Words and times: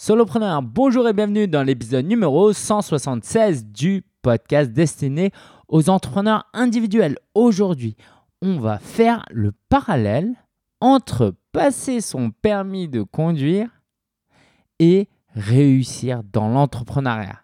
Solopreneur, 0.00 0.62
bonjour 0.62 1.08
et 1.08 1.12
bienvenue 1.12 1.48
dans 1.48 1.64
l'épisode 1.64 2.06
numéro 2.06 2.52
176 2.52 3.66
du 3.66 4.04
podcast 4.22 4.70
destiné 4.70 5.32
aux 5.66 5.90
entrepreneurs 5.90 6.46
individuels. 6.52 7.18
Aujourd'hui, 7.34 7.96
on 8.40 8.60
va 8.60 8.78
faire 8.78 9.26
le 9.32 9.50
parallèle 9.68 10.34
entre 10.80 11.34
passer 11.50 12.00
son 12.00 12.30
permis 12.30 12.86
de 12.86 13.02
conduire 13.02 13.70
et 14.78 15.08
réussir 15.34 16.22
dans 16.22 16.46
l'entrepreneuriat. 16.46 17.40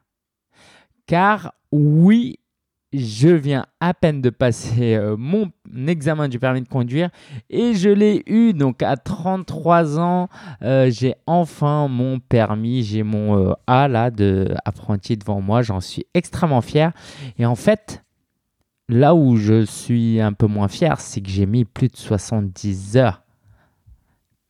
Car 1.06 1.54
oui, 1.72 2.38
je 2.96 3.28
viens 3.28 3.66
à 3.80 3.94
peine 3.94 4.20
de 4.20 4.30
passer 4.30 4.94
euh, 4.94 5.16
mon 5.18 5.50
examen 5.86 6.28
du 6.28 6.38
permis 6.38 6.62
de 6.62 6.68
conduire 6.68 7.10
et 7.50 7.74
je 7.74 7.88
l'ai 7.88 8.22
eu 8.26 8.52
donc 8.52 8.82
à 8.82 8.96
33 8.96 9.98
ans. 9.98 10.28
Euh, 10.62 10.90
j'ai 10.90 11.14
enfin 11.26 11.88
mon 11.88 12.20
permis, 12.20 12.82
j'ai 12.82 13.02
mon 13.02 13.50
euh, 13.50 13.52
A 13.66 13.88
là 13.88 14.10
de 14.10 14.54
apprenti 14.64 15.16
devant 15.16 15.40
moi. 15.40 15.62
J'en 15.62 15.80
suis 15.80 16.06
extrêmement 16.14 16.60
fier. 16.60 16.92
Et 17.38 17.46
en 17.46 17.56
fait, 17.56 18.04
là 18.88 19.14
où 19.14 19.36
je 19.36 19.64
suis 19.64 20.20
un 20.20 20.32
peu 20.32 20.46
moins 20.46 20.68
fier, 20.68 21.00
c'est 21.00 21.20
que 21.20 21.30
j'ai 21.30 21.46
mis 21.46 21.64
plus 21.64 21.88
de 21.88 21.96
70 21.96 22.96
heures. 22.96 23.22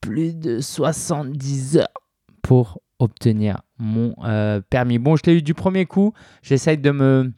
Plus 0.01 0.37
de 0.37 0.61
70 0.61 1.79
heures 1.79 1.89
pour 2.43 2.83
obtenir 2.99 3.63
mon 3.79 4.15
permis. 4.69 4.99
Bon, 4.99 5.17
je 5.17 5.23
l'ai 5.25 5.39
eu 5.39 5.43
du 5.43 5.55
premier 5.55 5.87
coup. 5.87 6.13
J'essaye 6.43 6.77
de 6.77 6.91
me 6.91 7.33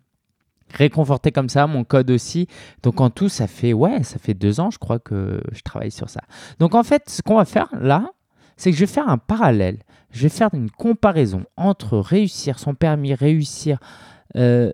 réconforté 0.76 1.32
comme 1.32 1.48
ça, 1.48 1.66
mon 1.66 1.84
code 1.84 2.10
aussi. 2.10 2.48
Donc 2.82 3.00
en 3.00 3.10
tout, 3.10 3.28
ça 3.28 3.46
fait 3.46 3.72
ouais, 3.72 4.02
ça 4.02 4.18
fait 4.18 4.34
deux 4.34 4.60
ans, 4.60 4.70
je 4.70 4.78
crois 4.78 4.98
que 4.98 5.40
je 5.52 5.60
travaille 5.62 5.90
sur 5.90 6.08
ça. 6.08 6.20
Donc 6.58 6.74
en 6.74 6.82
fait, 6.82 7.08
ce 7.08 7.22
qu'on 7.22 7.36
va 7.36 7.44
faire 7.44 7.68
là, 7.80 8.10
c'est 8.56 8.70
que 8.70 8.76
je 8.76 8.80
vais 8.80 8.92
faire 8.92 9.08
un 9.08 9.18
parallèle. 9.18 9.78
Je 10.10 10.22
vais 10.22 10.28
faire 10.28 10.50
une 10.54 10.70
comparaison 10.70 11.44
entre 11.56 11.98
réussir 11.98 12.58
son 12.58 12.74
permis, 12.74 13.14
réussir 13.14 13.78
euh, 14.36 14.72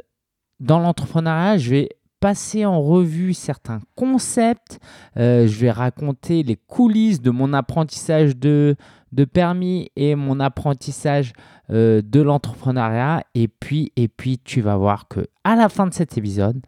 dans 0.61 0.79
l'entrepreneuriat. 0.79 1.59
Je 1.59 1.71
vais 1.71 1.89
passer 2.21 2.65
en 2.65 2.81
revue 2.81 3.35
certains 3.35 3.81
concepts. 3.97 4.79
Euh, 5.17 5.49
je 5.49 5.59
vais 5.59 5.73
raconter 5.73 6.45
les 6.45 6.57
coulisses 6.57 7.21
de 7.21 7.31
mon 7.31 7.53
apprentissage 7.53 8.37
de, 8.37 8.77
de 9.13 9.25
permis 9.25 9.91
et 9.97 10.15
mon 10.15 10.41
apprentissage 10.41 11.33
euh, 11.71 12.03
de 12.05 12.21
l'entrepreneuriat. 12.21 13.23
Et 13.35 13.49
puis, 13.49 13.93
et 13.97 14.09
puis, 14.09 14.39
tu 14.39 14.61
vas 14.61 14.77
voir 14.77 15.09
que 15.09 15.27
à 15.45 15.55
la 15.57 15.69
fin 15.69 15.87
de 15.87 15.95
cet 15.95 16.19
épisode, 16.19 16.61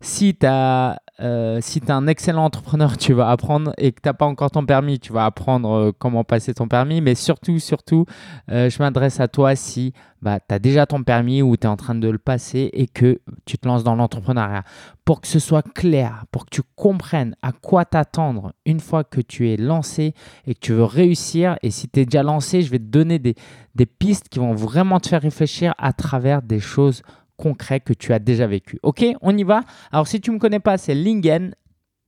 si 0.00 0.34
tu 0.34 0.46
euh, 1.20 1.58
si 1.60 1.80
tu 1.80 1.86
es 1.86 1.90
un 1.90 2.06
excellent 2.06 2.44
entrepreneur, 2.44 2.96
tu 2.96 3.12
vas 3.12 3.30
apprendre 3.30 3.72
et 3.76 3.92
que 3.92 4.00
tu 4.00 4.08
n'as 4.08 4.14
pas 4.14 4.26
encore 4.26 4.50
ton 4.50 4.64
permis, 4.64 4.98
tu 4.98 5.12
vas 5.12 5.26
apprendre 5.26 5.70
euh, 5.70 5.92
comment 5.96 6.24
passer 6.24 6.54
ton 6.54 6.66
permis. 6.66 7.00
Mais 7.00 7.14
surtout, 7.14 7.58
surtout, 7.58 8.06
euh, 8.50 8.70
je 8.70 8.78
m'adresse 8.78 9.20
à 9.20 9.28
toi 9.28 9.54
si 9.54 9.92
bah, 10.22 10.40
tu 10.40 10.54
as 10.54 10.58
déjà 10.58 10.86
ton 10.86 11.02
permis 11.02 11.42
ou 11.42 11.56
tu 11.56 11.66
es 11.66 11.66
en 11.70 11.76
train 11.76 11.94
de 11.94 12.08
le 12.08 12.18
passer 12.18 12.70
et 12.72 12.86
que 12.86 13.20
tu 13.44 13.58
te 13.58 13.68
lances 13.68 13.84
dans 13.84 13.96
l'entrepreneuriat. 13.96 14.64
Pour 15.04 15.20
que 15.20 15.28
ce 15.28 15.38
soit 15.38 15.62
clair, 15.62 16.24
pour 16.30 16.46
que 16.46 16.50
tu 16.50 16.62
comprennes 16.76 17.34
à 17.42 17.52
quoi 17.52 17.84
t'attendre 17.84 18.52
une 18.64 18.80
fois 18.80 19.04
que 19.04 19.20
tu 19.20 19.50
es 19.50 19.56
lancé 19.56 20.14
et 20.46 20.54
que 20.54 20.60
tu 20.60 20.72
veux 20.72 20.84
réussir. 20.84 21.58
Et 21.62 21.70
si 21.70 21.88
tu 21.88 22.00
es 22.00 22.04
déjà 22.04 22.22
lancé, 22.22 22.62
je 22.62 22.70
vais 22.70 22.78
te 22.78 22.84
donner 22.84 23.18
des, 23.18 23.34
des 23.74 23.86
pistes 23.86 24.28
qui 24.28 24.38
vont 24.38 24.54
vraiment 24.54 25.00
te 25.00 25.08
faire 25.08 25.22
réfléchir 25.22 25.74
à 25.78 25.92
travers 25.92 26.42
des 26.42 26.60
choses 26.60 27.02
concret 27.40 27.80
que 27.80 27.94
tu 27.94 28.12
as 28.12 28.18
déjà 28.18 28.46
vécu. 28.46 28.78
Ok, 28.82 29.04
on 29.22 29.36
y 29.36 29.44
va. 29.44 29.62
Alors 29.90 30.06
si 30.06 30.20
tu 30.20 30.30
ne 30.30 30.36
me 30.36 30.40
connais 30.40 30.60
pas, 30.60 30.76
c'est 30.76 30.94
Lingen, 30.94 31.54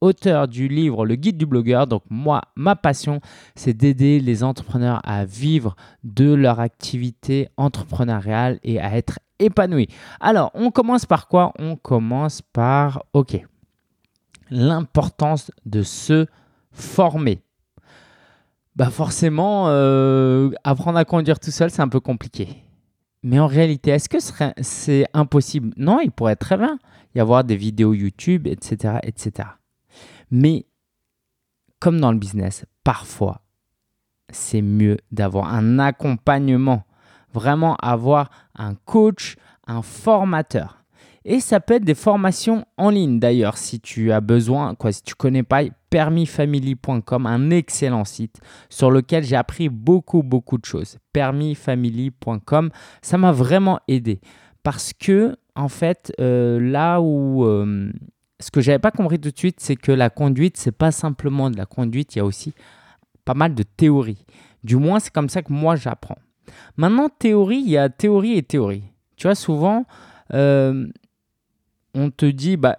auteur 0.02 0.48
du 0.48 0.68
livre 0.68 1.06
Le 1.06 1.14
guide 1.14 1.38
du 1.38 1.46
blogueur. 1.46 1.86
Donc 1.86 2.02
moi, 2.10 2.42
ma 2.54 2.76
passion, 2.76 3.20
c'est 3.54 3.72
d'aider 3.72 4.20
les 4.20 4.44
entrepreneurs 4.44 5.00
à 5.04 5.24
vivre 5.24 5.74
de 6.04 6.34
leur 6.34 6.60
activité 6.60 7.48
entrepreneuriale 7.56 8.58
et 8.62 8.78
à 8.78 8.94
être 8.96 9.20
épanouis. 9.38 9.88
Alors, 10.20 10.50
on 10.54 10.70
commence 10.70 11.06
par 11.06 11.28
quoi? 11.28 11.52
On 11.58 11.76
commence 11.76 12.42
par, 12.42 13.04
ok, 13.14 13.40
l'importance 14.50 15.50
de 15.64 15.82
se 15.82 16.26
former. 16.72 17.40
Bah 18.74 18.90
forcément, 18.90 19.64
euh, 19.68 20.50
apprendre 20.64 20.98
à 20.98 21.04
conduire 21.04 21.38
tout 21.38 21.50
seul, 21.50 21.70
c'est 21.70 21.82
un 21.82 21.88
peu 21.88 22.00
compliqué. 22.00 22.48
Mais 23.22 23.38
en 23.38 23.46
réalité, 23.46 23.90
est-ce 23.90 24.08
que 24.08 24.18
c'est 24.62 25.06
impossible? 25.14 25.72
Non, 25.76 26.00
il 26.00 26.10
pourrait 26.10 26.36
très 26.36 26.56
bien 26.56 26.78
y 27.14 27.20
avoir 27.20 27.44
des 27.44 27.56
vidéos 27.56 27.94
YouTube, 27.94 28.46
etc., 28.46 28.98
etc. 29.02 29.48
Mais 30.30 30.66
comme 31.78 32.00
dans 32.00 32.12
le 32.12 32.18
business, 32.18 32.64
parfois, 32.84 33.42
c'est 34.30 34.62
mieux 34.62 34.96
d'avoir 35.10 35.52
un 35.52 35.78
accompagnement, 35.78 36.84
vraiment 37.32 37.76
avoir 37.76 38.30
un 38.54 38.74
coach, 38.74 39.36
un 39.66 39.82
formateur. 39.82 40.81
Et 41.24 41.40
ça 41.40 41.60
peut 41.60 41.74
être 41.74 41.84
des 41.84 41.94
formations 41.94 42.64
en 42.76 42.90
ligne 42.90 43.18
d'ailleurs, 43.18 43.56
si 43.56 43.80
tu 43.80 44.10
as 44.12 44.20
besoin, 44.20 44.74
quoi, 44.74 44.92
si 44.92 45.02
tu 45.02 45.14
connais 45.14 45.42
pas 45.42 45.62
permisfamily.com, 45.90 47.26
un 47.26 47.50
excellent 47.50 48.04
site 48.04 48.40
sur 48.68 48.90
lequel 48.90 49.22
j'ai 49.24 49.36
appris 49.36 49.68
beaucoup, 49.68 50.22
beaucoup 50.22 50.58
de 50.58 50.64
choses. 50.64 50.98
Permisfamily.com, 51.12 52.70
ça 53.02 53.18
m'a 53.18 53.32
vraiment 53.32 53.78
aidé 53.88 54.20
parce 54.62 54.92
que, 54.92 55.36
en 55.54 55.68
fait, 55.68 56.12
euh, 56.20 56.60
là 56.60 57.00
où. 57.00 57.44
Euh, 57.44 57.92
ce 58.40 58.50
que 58.50 58.60
j'avais 58.60 58.80
pas 58.80 58.90
compris 58.90 59.20
tout 59.20 59.30
de 59.30 59.38
suite, 59.38 59.60
c'est 59.60 59.76
que 59.76 59.92
la 59.92 60.10
conduite, 60.10 60.56
c'est 60.56 60.72
pas 60.72 60.90
simplement 60.90 61.48
de 61.48 61.56
la 61.56 61.64
conduite, 61.64 62.14
il 62.14 62.18
y 62.18 62.20
a 62.20 62.24
aussi 62.24 62.54
pas 63.24 63.34
mal 63.34 63.54
de 63.54 63.62
théorie. 63.62 64.24
Du 64.64 64.76
moins, 64.76 64.98
c'est 64.98 65.12
comme 65.12 65.28
ça 65.28 65.42
que 65.42 65.52
moi 65.52 65.76
j'apprends. 65.76 66.18
Maintenant, 66.76 67.08
théorie, 67.08 67.62
il 67.64 67.70
y 67.70 67.78
a 67.78 67.88
théorie 67.88 68.36
et 68.36 68.42
théorie. 68.42 68.84
Tu 69.16 69.28
vois, 69.28 69.36
souvent, 69.36 69.86
euh, 70.34 70.88
on 71.94 72.10
te 72.10 72.26
dit, 72.26 72.56
bah, 72.56 72.78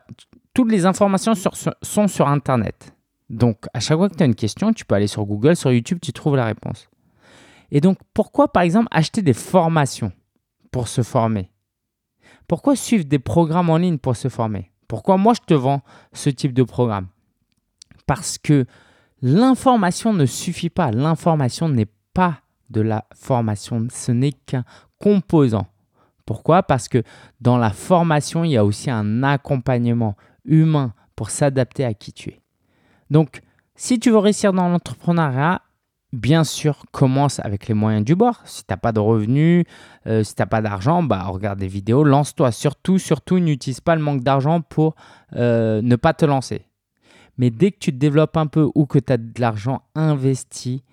toutes 0.53 0.71
les 0.71 0.85
informations 0.85 1.33
sont 1.35 2.07
sur 2.07 2.27
Internet. 2.27 2.95
Donc, 3.29 3.65
à 3.73 3.79
chaque 3.79 3.97
fois 3.97 4.09
que 4.09 4.15
tu 4.15 4.23
as 4.23 4.27
une 4.27 4.35
question, 4.35 4.73
tu 4.73 4.85
peux 4.85 4.95
aller 4.95 5.07
sur 5.07 5.25
Google, 5.25 5.55
sur 5.55 5.71
YouTube, 5.71 5.99
tu 6.01 6.13
trouves 6.13 6.35
la 6.35 6.45
réponse. 6.45 6.89
Et 7.71 7.81
donc, 7.81 7.97
pourquoi, 8.13 8.51
par 8.51 8.63
exemple, 8.63 8.87
acheter 8.91 9.21
des 9.21 9.33
formations 9.33 10.11
pour 10.71 10.87
se 10.87 11.01
former? 11.01 11.49
Pourquoi 12.47 12.75
suivre 12.75 13.05
des 13.05 13.19
programmes 13.19 13.69
en 13.69 13.77
ligne 13.77 13.97
pour 13.97 14.15
se 14.15 14.27
former? 14.27 14.71
Pourquoi 14.87 15.17
moi, 15.17 15.33
je 15.33 15.41
te 15.45 15.53
vends 15.53 15.81
ce 16.11 16.29
type 16.29 16.53
de 16.53 16.63
programme? 16.63 17.07
Parce 18.05 18.37
que 18.37 18.65
l'information 19.21 20.13
ne 20.13 20.25
suffit 20.25 20.69
pas. 20.69 20.91
L'information 20.91 21.69
n'est 21.69 21.87
pas 22.13 22.41
de 22.69 22.81
la 22.81 23.05
formation. 23.15 23.87
Ce 23.89 24.11
n'est 24.11 24.33
qu'un 24.33 24.65
composant. 24.99 25.67
Pourquoi? 26.25 26.63
Parce 26.63 26.87
que 26.87 27.03
dans 27.41 27.57
la 27.57 27.71
formation, 27.71 28.43
il 28.43 28.51
y 28.51 28.57
a 28.57 28.65
aussi 28.65 28.89
un 28.89 29.23
accompagnement 29.23 30.15
humain 30.45 30.93
pour 31.15 31.29
s'adapter 31.29 31.85
à 31.85 31.93
qui 31.93 32.13
tu 32.13 32.29
es. 32.29 32.41
Donc, 33.09 33.41
si 33.75 33.99
tu 33.99 34.11
veux 34.11 34.17
réussir 34.17 34.53
dans 34.53 34.69
l'entrepreneuriat, 34.69 35.61
bien 36.13 36.43
sûr, 36.43 36.83
commence 36.91 37.39
avec 37.39 37.67
les 37.67 37.73
moyens 37.73 38.05
du 38.05 38.15
bord. 38.15 38.41
Si 38.45 38.63
tu 38.65 38.71
n'as 38.71 38.77
pas 38.77 38.91
de 38.91 38.99
revenus, 38.99 39.65
euh, 40.07 40.23
si 40.23 40.35
tu 40.35 40.41
n'as 40.41 40.45
pas 40.45 40.61
d'argent, 40.61 41.03
bah, 41.03 41.23
regarde 41.25 41.59
des 41.59 41.67
vidéos, 41.67 42.03
lance-toi. 42.03 42.51
Surtout, 42.51 42.99
surtout, 42.99 43.39
n'utilise 43.39 43.81
pas 43.81 43.95
le 43.95 44.01
manque 44.01 44.23
d'argent 44.23 44.61
pour 44.61 44.95
euh, 45.35 45.81
ne 45.81 45.95
pas 45.95 46.13
te 46.13 46.25
lancer. 46.25 46.67
Mais 47.37 47.49
dès 47.49 47.71
que 47.71 47.79
tu 47.79 47.91
te 47.91 47.97
développes 47.97 48.37
un 48.37 48.47
peu 48.47 48.69
ou 48.75 48.85
que 48.85 48.99
tu 48.99 49.11
as 49.11 49.17
de 49.17 49.41
l'argent 49.41 49.81
investi 49.95 50.83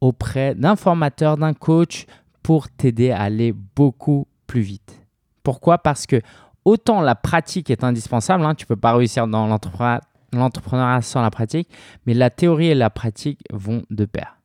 auprès 0.00 0.54
d'un 0.54 0.76
formateur, 0.76 1.36
d'un 1.36 1.52
coach 1.52 2.06
pour 2.42 2.70
t'aider 2.70 3.10
à 3.10 3.22
aller 3.22 3.52
beaucoup 3.52 4.28
plus 4.50 4.62
vite. 4.62 5.06
Pourquoi? 5.44 5.78
Parce 5.78 6.06
que 6.06 6.20
autant 6.64 7.02
la 7.02 7.14
pratique 7.14 7.70
est 7.70 7.84
indispensable, 7.84 8.44
hein, 8.44 8.56
tu 8.56 8.64
ne 8.64 8.66
peux 8.66 8.74
pas 8.76 8.94
réussir 8.94 9.28
dans 9.28 9.46
l'entrepreneuriat 9.46 11.02
sans 11.02 11.22
la 11.22 11.30
pratique, 11.30 11.68
mais 12.04 12.14
la 12.14 12.30
théorie 12.30 12.66
et 12.66 12.74
la 12.74 12.90
pratique 12.90 13.38
vont 13.52 13.84
de 13.90 14.04
pair. 14.06 14.38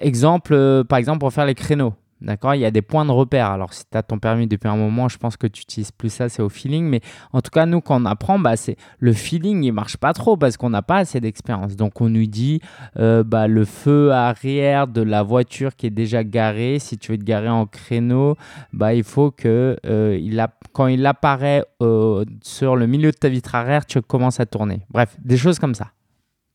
Exemple, 0.00 0.54
euh, 0.54 0.82
par 0.82 0.98
exemple, 0.98 1.20
pour 1.20 1.32
faire 1.32 1.46
les 1.46 1.54
créneaux. 1.54 1.94
D'accord 2.20 2.54
Il 2.54 2.60
y 2.60 2.64
a 2.64 2.70
des 2.72 2.82
points 2.82 3.04
de 3.04 3.12
repère. 3.12 3.46
Alors, 3.46 3.72
si 3.72 3.84
tu 3.90 3.96
as 3.96 4.02
ton 4.02 4.18
permis 4.18 4.48
depuis 4.48 4.68
un 4.68 4.76
moment, 4.76 5.08
je 5.08 5.18
pense 5.18 5.36
que 5.36 5.46
tu 5.46 5.62
utilises 5.62 5.92
plus 5.92 6.10
ça, 6.10 6.28
c'est 6.28 6.42
au 6.42 6.48
feeling. 6.48 6.84
Mais 6.84 7.00
en 7.32 7.40
tout 7.40 7.50
cas, 7.50 7.64
nous, 7.64 7.80
quand 7.80 8.02
on 8.02 8.06
apprend, 8.06 8.38
bah, 8.38 8.56
c'est 8.56 8.76
le 8.98 9.12
feeling, 9.12 9.62
il 9.62 9.72
marche 9.72 9.96
pas 9.96 10.12
trop 10.12 10.36
parce 10.36 10.56
qu'on 10.56 10.70
n'a 10.70 10.82
pas 10.82 10.98
assez 10.98 11.20
d'expérience. 11.20 11.76
Donc, 11.76 12.00
on 12.00 12.08
nous 12.08 12.26
dit 12.26 12.60
euh, 12.98 13.22
bah, 13.22 13.46
le 13.46 13.64
feu 13.64 14.12
arrière 14.12 14.88
de 14.88 15.00
la 15.00 15.22
voiture 15.22 15.76
qui 15.76 15.86
est 15.86 15.90
déjà 15.90 16.24
garée. 16.24 16.78
Si 16.80 16.98
tu 16.98 17.12
veux 17.12 17.18
te 17.18 17.24
garer 17.24 17.48
en 17.48 17.66
créneau, 17.66 18.36
bah, 18.72 18.94
il 18.94 19.04
faut 19.04 19.30
que 19.30 19.76
euh, 19.86 20.18
il 20.20 20.40
a, 20.40 20.52
quand 20.72 20.88
il 20.88 21.06
apparaît 21.06 21.64
euh, 21.82 22.24
sur 22.42 22.74
le 22.74 22.88
milieu 22.88 23.12
de 23.12 23.16
ta 23.16 23.28
vitre 23.28 23.54
arrière, 23.54 23.86
tu 23.86 24.02
commences 24.02 24.40
à 24.40 24.46
tourner. 24.46 24.80
Bref, 24.90 25.16
des 25.22 25.36
choses 25.36 25.60
comme 25.60 25.74
ça. 25.74 25.92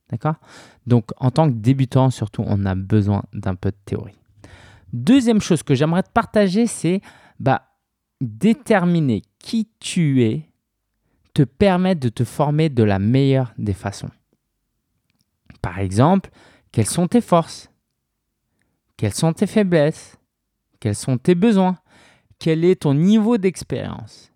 D'accord? 0.09 0.36
Donc, 0.86 1.06
en 1.18 1.31
tant 1.31 1.50
que 1.50 1.56
débutant, 1.56 2.09
surtout, 2.09 2.44
on 2.45 2.66
a 2.66 2.75
besoin 2.75 3.24
d'un 3.33 3.56
peu 3.56 3.71
de 3.71 3.77
théorie. 3.86 4.19
Deuxième 4.94 5.42
chose 5.42 5.63
que 5.63 5.74
j'aimerais 5.74 6.04
te 6.04 6.12
partager, 6.12 6.68
c'est 6.68 7.01
bah, 7.40 7.68
déterminer 8.22 9.24
qui 9.40 9.68
tu 9.80 10.24
es 10.24 10.50
te 11.34 11.44
permet 11.44 11.95
de 11.95 12.10
te 12.10 12.24
former 12.24 12.69
de 12.69 12.84
la 12.84 13.00
meilleure 13.00 13.54
des 13.57 13.74
façons. 13.74 14.12
Par 15.62 15.80
exemple, 15.80 16.30
quelles 16.72 16.86
sont 16.86 17.07
tes 17.07 17.22
forces? 17.22 17.72
Quelles 18.98 19.13
sont 19.13 19.34
tes 19.34 19.48
faiblesses? 19.48 20.18
Quels 20.80 20.95
sont 20.95 21.18
tes 21.18 21.34
besoins? 21.34 21.78
Quel 22.38 22.63
est 22.63 22.81
ton 22.81 22.94
niveau 22.94 23.38
d'expérience? 23.38 24.31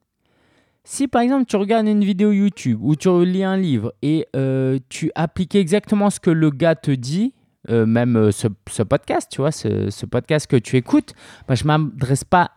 Si 0.83 1.07
par 1.07 1.21
exemple 1.21 1.45
tu 1.45 1.57
regardes 1.57 1.87
une 1.87 2.03
vidéo 2.03 2.31
YouTube 2.31 2.79
ou 2.81 2.95
tu 2.95 3.09
lis 3.25 3.43
un 3.43 3.57
livre 3.57 3.93
et 4.01 4.25
euh, 4.35 4.79
tu 4.87 5.11
appliques 5.15 5.55
exactement 5.55 6.09
ce 6.09 6.19
que 6.19 6.29
le 6.29 6.49
gars 6.49 6.75
te 6.75 6.91
dit, 6.91 7.33
euh, 7.69 7.85
même 7.85 8.15
euh, 8.15 8.31
ce, 8.31 8.83
podcast, 8.83 9.29
tu 9.31 9.41
vois, 9.41 9.51
ce, 9.51 10.05
podcast 10.05 10.47
que 10.47 10.55
tu 10.55 10.77
écoutes, 10.77 11.13
bah, 11.47 11.55
je 11.55 11.63
ne 11.63 11.67
m'adresse 11.67 12.23
pas 12.23 12.51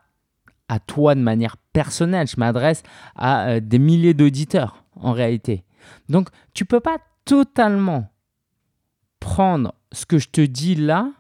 à 0.69 0.79
toi 0.79 1.15
de 1.15 1.21
manière 1.21 1.57
personnelle, 1.73 2.27
je 2.29 2.37
m'adresse 2.39 2.83
à 3.17 3.59
des 3.59 3.79
milliers 3.81 4.15
d'auditeurs 4.15 4.85
en 4.95 5.13
réalité. 5.13 5.65
Donc 6.09 6.29
tu 6.55 6.65
peux 6.65 6.79
pas 6.79 6.99
totalement 7.25 8.09
prendre 9.19 9.75
ce 9.93 10.07
que 10.07 10.19
je 10.19 10.29
te 10.29 10.41
dis 10.41 10.75
là 10.75 11.11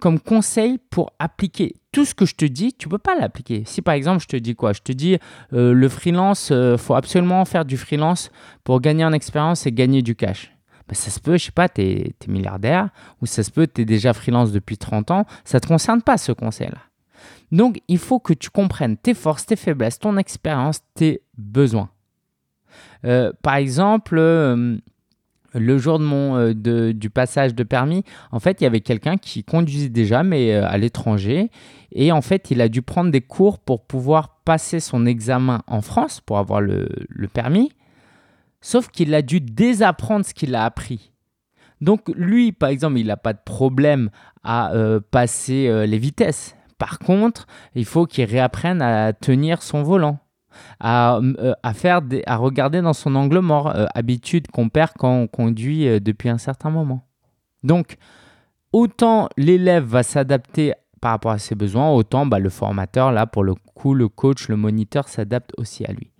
comme 0.00 0.20
conseil 0.20 0.78
pour 0.90 1.12
appliquer 1.18 1.74
tout 1.92 2.04
ce 2.04 2.14
que 2.14 2.24
je 2.24 2.34
te 2.36 2.44
dis, 2.44 2.72
tu 2.72 2.88
peux 2.88 2.98
pas 2.98 3.16
l'appliquer. 3.16 3.64
Si 3.66 3.82
par 3.82 3.94
exemple 3.94 4.22
je 4.22 4.28
te 4.28 4.36
dis 4.36 4.54
quoi? 4.54 4.72
Je 4.72 4.80
te 4.80 4.92
dis 4.92 5.18
euh, 5.52 5.72
le 5.72 5.88
freelance, 5.88 6.50
euh, 6.52 6.76
faut 6.76 6.94
absolument 6.94 7.44
faire 7.44 7.64
du 7.64 7.76
freelance 7.76 8.30
pour 8.64 8.80
gagner 8.80 9.04
en 9.04 9.12
expérience 9.12 9.66
et 9.66 9.72
gagner 9.72 10.02
du 10.02 10.14
cash. 10.14 10.54
Ben, 10.88 10.94
ça 10.94 11.10
se 11.10 11.20
peut, 11.20 11.36
je 11.36 11.46
sais 11.46 11.52
pas, 11.52 11.68
tu 11.68 11.82
es, 11.82 12.14
milliardaire 12.26 12.88
ou 13.20 13.26
ça 13.26 13.42
se 13.42 13.50
peut, 13.50 13.66
tu 13.66 13.82
es 13.82 13.84
déjà 13.84 14.12
freelance 14.12 14.52
depuis 14.52 14.78
30 14.78 15.10
ans. 15.10 15.26
Ça 15.44 15.58
ne 15.58 15.60
te 15.60 15.66
concerne 15.66 16.02
pas 16.02 16.18
ce 16.18 16.32
conseil-là. 16.32 16.78
Donc 17.52 17.80
il 17.88 17.98
faut 17.98 18.18
que 18.18 18.32
tu 18.32 18.50
comprennes 18.50 18.96
tes 18.96 19.14
forces, 19.14 19.46
tes 19.46 19.56
faiblesses, 19.56 19.98
ton 19.98 20.16
expérience, 20.16 20.80
tes 20.94 21.22
besoins. 21.36 21.90
Euh, 23.04 23.32
par 23.42 23.56
exemple, 23.56 24.18
le 25.54 25.78
jour 25.78 25.98
de 25.98 26.04
mon, 26.04 26.36
euh, 26.36 26.92
du 26.92 27.10
passage 27.10 27.54
de 27.54 27.62
permis, 27.62 28.04
en 28.32 28.40
fait, 28.40 28.60
il 28.60 28.64
y 28.64 28.66
avait 28.66 28.80
quelqu'un 28.80 29.16
qui 29.16 29.44
conduisait 29.44 29.88
déjà, 29.88 30.22
mais 30.22 30.54
euh, 30.54 30.66
à 30.66 30.76
l'étranger. 30.78 31.50
Et 31.92 32.12
en 32.12 32.20
fait, 32.20 32.50
il 32.50 32.60
a 32.60 32.68
dû 32.68 32.82
prendre 32.82 33.10
des 33.10 33.20
cours 33.20 33.58
pour 33.58 33.84
pouvoir 33.84 34.40
passer 34.44 34.80
son 34.80 35.06
examen 35.06 35.62
en 35.66 35.80
France, 35.80 36.20
pour 36.20 36.38
avoir 36.38 36.60
le, 36.60 36.88
permis. 37.32 37.72
Sauf 38.60 38.88
qu'il 38.88 39.14
a 39.14 39.22
dû 39.22 39.40
désapprendre 39.40 40.24
ce 40.24 40.34
qu'il 40.34 40.54
a 40.54 40.64
appris. 40.64 41.12
Donc 41.80 42.08
lui, 42.14 42.52
par 42.52 42.70
exemple, 42.70 42.98
il 42.98 43.06
n'a 43.06 43.16
pas 43.16 43.32
de 43.32 43.40
problème 43.44 44.10
à 44.42 44.72
euh, 44.72 45.00
passer 45.10 45.86
les 45.86 45.98
vitesses. 45.98 46.56
Par 46.76 46.98
contre, 46.98 47.46
il 47.74 47.84
faut 47.84 48.06
qu'il 48.06 48.24
réapprenne 48.24 48.82
à 48.82 49.12
tenir 49.12 49.62
son 49.62 49.82
volant 49.82 50.18
à, 50.80 51.18
euh, 51.18 51.54
à, 51.62 51.74
faire 51.74 52.00
à 52.26 52.36
regarder 52.36 52.80
dans 52.80 52.92
son 52.92 53.14
angle 53.14 53.40
mort, 53.40 53.74
euh, 53.74 53.86
habitude 53.94 54.48
qu'on 54.48 54.68
perd 54.68 54.92
quand 54.98 55.12
on 55.12 55.26
conduit 55.26 55.88
euh, 55.88 56.00
depuis 56.00 56.28
un 56.28 56.38
certain 56.38 56.70
moment. 56.70 57.06
Donc, 57.62 57.96
autant 58.72 59.28
l'élève 59.36 59.84
va 59.84 60.02
s'adapter 60.02 60.74
par 61.00 61.12
rapport 61.12 61.30
à 61.32 61.38
ses 61.38 61.54
besoins, 61.54 61.90
autant 61.90 62.26
bah, 62.26 62.38
le 62.38 62.50
formateur, 62.50 63.12
là, 63.12 63.26
pour 63.26 63.44
le 63.44 63.54
coup, 63.54 63.94
le 63.94 64.08
coach, 64.08 64.48
le 64.48 64.56
moniteur 64.56 65.08
s'adapte 65.08 65.52
aussi 65.56 65.84
à 65.84 65.92
lui. 65.92 66.10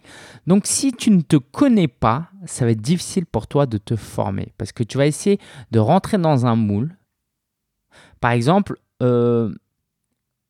Donc, 0.47 0.67
si 0.67 0.93
tu 0.93 1.11
ne 1.11 1.21
te 1.21 1.37
connais 1.37 1.89
pas, 1.89 2.29
ça 2.47 2.65
va 2.65 2.71
être 2.71 2.81
difficile 2.81 3.27
pour 3.27 3.47
toi 3.47 3.67
de 3.67 3.79
te 3.79 3.97
former 3.97 4.53
parce 4.57 4.73
que 4.73 4.83
tu 4.83 4.97
vas 4.97 5.07
essayer 5.07 5.39
de 5.71 5.79
rentrer 5.79 6.19
dans 6.19 6.47
un 6.47 6.57
moule. 6.57 6.97
Par 8.21 8.31
exemple, 8.33 8.79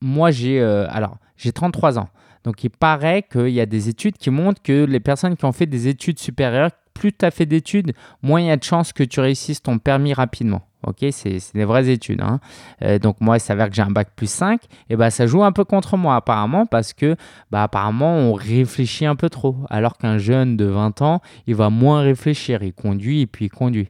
moi, 0.00 0.30
j'ai 0.30 0.62
alors 0.62 1.18
j'ai 1.36 1.52
33 1.52 1.98
ans. 1.98 2.08
Donc 2.44 2.62
il 2.64 2.70
paraît 2.70 3.24
qu'il 3.30 3.50
y 3.50 3.60
a 3.60 3.66
des 3.66 3.88
études 3.88 4.16
qui 4.16 4.30
montrent 4.30 4.62
que 4.62 4.84
les 4.84 5.00
personnes 5.00 5.36
qui 5.36 5.44
ont 5.44 5.52
fait 5.52 5.66
des 5.66 5.88
études 5.88 6.18
supérieures, 6.18 6.70
plus 6.98 7.12
tu 7.12 7.24
as 7.24 7.30
fait 7.30 7.46
d'études, 7.46 7.92
moins 8.22 8.40
il 8.40 8.46
y 8.48 8.50
a 8.50 8.56
de 8.56 8.64
chances 8.64 8.92
que 8.92 9.02
tu 9.02 9.20
réussisses 9.20 9.62
ton 9.62 9.78
permis 9.78 10.12
rapidement. 10.12 10.62
Ok, 10.86 11.04
c'est 11.10 11.38
des 11.54 11.64
vraies 11.64 11.88
études. 11.88 12.20
Hein. 12.20 12.40
Euh, 12.82 12.98
donc 12.98 13.20
moi, 13.20 13.36
il 13.36 13.40
s'avère 13.40 13.68
que 13.68 13.74
j'ai 13.74 13.82
un 13.82 13.90
bac 13.90 14.10
plus 14.14 14.30
5, 14.30 14.60
et 14.90 14.96
bah 14.96 15.10
ça 15.10 15.26
joue 15.26 15.42
un 15.42 15.52
peu 15.52 15.64
contre 15.64 15.96
moi 15.96 16.14
apparemment 16.14 16.66
parce 16.66 16.92
que 16.92 17.16
bah 17.50 17.64
apparemment 17.64 18.14
on 18.14 18.32
réfléchit 18.32 19.06
un 19.06 19.16
peu 19.16 19.28
trop, 19.28 19.56
alors 19.70 19.98
qu'un 19.98 20.18
jeune 20.18 20.56
de 20.56 20.66
20 20.66 21.02
ans, 21.02 21.20
il 21.46 21.54
va 21.54 21.70
moins 21.70 22.02
réfléchir, 22.02 22.62
il 22.62 22.72
conduit 22.72 23.22
et 23.22 23.26
puis 23.26 23.46
il 23.46 23.50
conduit. 23.50 23.88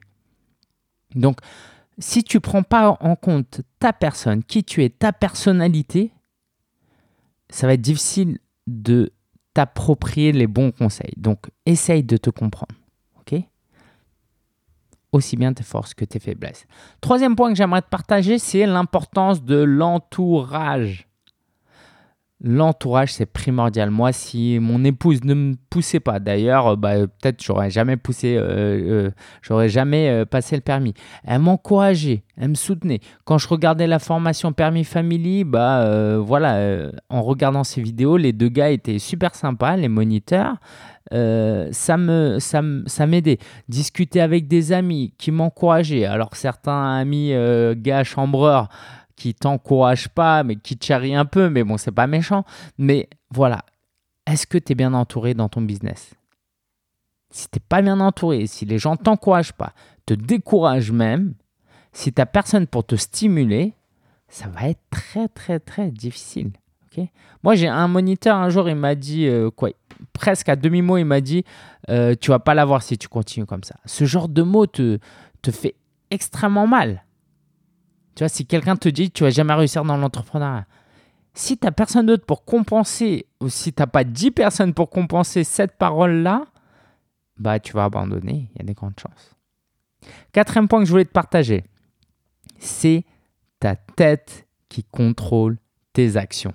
Donc 1.15 1.39
si 1.99 2.23
tu 2.23 2.39
prends 2.39 2.63
pas 2.63 2.97
en 3.01 3.15
compte 3.15 3.61
ta 3.79 3.93
personne, 3.93 4.43
qui 4.43 4.63
tu 4.63 4.83
es, 4.83 4.89
ta 4.89 5.11
personnalité, 5.11 6.11
ça 7.49 7.67
va 7.67 7.73
être 7.73 7.81
difficile 7.81 8.39
de 8.67 9.11
t'approprier 9.53 10.31
les 10.31 10.47
bons 10.47 10.71
conseils. 10.71 11.13
Donc, 11.17 11.49
essaye 11.65 12.03
de 12.03 12.17
te 12.17 12.29
comprendre. 12.29 12.75
Aussi 15.11 15.37
bien 15.37 15.53
tes 15.53 15.63
forces 15.63 15.95
que 15.95 16.05
tes 16.05 16.19
faiblesses. 16.19 16.67
Troisième 17.01 17.35
point 17.35 17.49
que 17.49 17.55
j'aimerais 17.55 17.81
te 17.81 17.89
partager, 17.89 18.37
c'est 18.37 18.65
l'importance 18.67 19.43
de 19.43 19.57
l'entourage. 19.57 21.08
L'entourage, 22.41 23.11
c'est 23.11 23.25
primordial. 23.25 23.91
Moi, 23.91 24.13
si 24.13 24.59
mon 24.61 24.85
épouse 24.85 25.25
ne 25.25 25.33
me 25.33 25.55
poussait 25.69 25.99
pas, 25.99 26.19
d'ailleurs, 26.19 26.67
euh, 26.67 26.75
bah, 26.77 26.95
peut-être 26.99 27.43
j'aurais 27.43 27.69
jamais 27.69 27.97
poussé, 27.97 28.37
euh, 28.37 29.07
euh, 29.07 29.11
j'aurais 29.41 29.67
jamais 29.67 30.25
passé 30.25 30.55
le 30.55 30.61
permis. 30.61 30.93
Elle 31.25 31.39
m'encourageait, 31.39 32.23
elle 32.37 32.49
me 32.49 32.55
soutenait. 32.55 33.01
Quand 33.25 33.37
je 33.37 33.47
regardais 33.49 33.87
la 33.87 33.99
formation 33.99 34.53
permis 34.53 34.85
family, 34.85 35.43
bah 35.43 36.17
voilà, 36.19 36.89
en 37.09 37.21
regardant 37.23 37.65
ces 37.65 37.81
vidéos, 37.81 38.15
les 38.15 38.31
deux 38.31 38.47
gars 38.47 38.69
étaient 38.69 38.99
super 38.99 39.35
sympas, 39.35 39.75
les 39.75 39.89
moniteurs. 39.89 40.55
ça 41.11 41.97
me 41.97 42.37
ça 42.39 43.07
m'aidait 43.07 43.39
discuter 43.67 44.21
avec 44.21 44.47
des 44.47 44.71
amis 44.71 45.13
qui 45.17 45.31
m'encourageaient 45.31 46.05
alors 46.05 46.35
certains 46.35 46.97
amis 46.97 47.33
gars 47.75 48.03
chambreurs 48.03 48.69
qui 49.19 49.35
t'encourage 49.35 50.09
pas, 50.09 50.43
mais 50.43 50.55
qui 50.55 50.77
te 50.77 50.85
charrie 50.85 51.13
un 51.13 51.25
peu, 51.25 51.49
mais 51.49 51.63
bon, 51.63 51.77
c'est 51.77 51.91
pas 51.91 52.07
méchant. 52.07 52.45
Mais 52.77 53.09
voilà, 53.29 53.63
est-ce 54.25 54.47
que 54.47 54.57
tu 54.57 54.71
es 54.71 54.75
bien 54.75 54.93
entouré 54.93 55.33
dans 55.33 55.49
ton 55.49 55.61
business? 55.61 56.15
Si 57.29 57.47
tu 57.49 57.59
pas 57.59 57.81
bien 57.81 57.99
entouré, 57.99 58.47
si 58.47 58.65
les 58.65 58.79
gens 58.79 58.95
t'encouragent 58.95 59.53
pas, 59.53 59.73
te 60.05 60.13
découragent 60.15 60.91
même, 60.91 61.35
si 61.91 62.11
tu 62.11 62.25
personne 62.25 62.65
pour 62.65 62.85
te 62.85 62.95
stimuler, 62.95 63.73
ça 64.29 64.47
va 64.47 64.69
être 64.69 64.81
très 64.89 65.27
très 65.27 65.59
très 65.59 65.91
difficile. 65.91 66.51
Moi, 67.43 67.55
j'ai 67.55 67.67
un 67.67 67.87
moniteur 67.87 68.35
un 68.35 68.49
jour, 68.49 68.69
il 68.69 68.75
m'a 68.75 68.95
dit, 68.95 69.27
euh, 69.27 69.49
quoi, 69.49 69.69
presque 70.13 70.49
à 70.49 70.55
demi-mot, 70.55 70.97
il 70.97 71.05
m'a 71.05 71.21
dit, 71.21 71.43
euh, 71.89 72.15
tu 72.19 72.31
vas 72.31 72.39
pas 72.39 72.53
l'avoir 72.53 72.83
si 72.83 72.97
tu 72.97 73.07
continues 73.07 73.45
comme 73.45 73.63
ça. 73.63 73.75
Ce 73.85 74.05
genre 74.05 74.27
de 74.27 74.41
mot 74.41 74.65
te, 74.65 74.99
te 75.41 75.51
fait 75.51 75.75
extrêmement 76.11 76.67
mal. 76.67 77.05
Tu 78.19 78.23
vois, 78.25 78.27
si 78.27 78.45
quelqu'un 78.45 78.75
te 78.75 78.89
dit 78.89 79.11
tu 79.11 79.23
vas 79.23 79.29
jamais 79.29 79.53
réussir 79.53 79.85
dans 79.85 79.95
l'entrepreneuriat, 79.95 80.65
si 81.33 81.57
tu 81.57 81.65
n'as 81.65 81.71
personne 81.71 82.05
d'autre 82.05 82.25
pour 82.25 82.43
compenser, 82.43 83.27
ou 83.39 83.47
si 83.47 83.71
tu 83.71 83.81
n'as 83.81 83.87
pas 83.87 84.03
10 84.03 84.31
personnes 84.31 84.73
pour 84.73 84.89
compenser 84.89 85.45
cette 85.45 85.77
parole-là, 85.77 86.43
bah 87.37 87.61
tu 87.61 87.71
vas 87.71 87.85
abandonner, 87.85 88.51
il 88.53 88.57
y 88.57 88.61
a 88.61 88.65
des 88.65 88.73
grandes 88.73 88.99
chances. 88.99 89.37
Quatrième 90.33 90.67
point 90.67 90.79
que 90.79 90.85
je 90.85 90.91
voulais 90.91 91.05
te 91.05 91.13
partager, 91.13 91.63
c'est 92.57 93.05
ta 93.57 93.77
tête 93.77 94.49
qui 94.67 94.83
contrôle 94.83 95.57
tes 95.93 96.17
actions. 96.17 96.53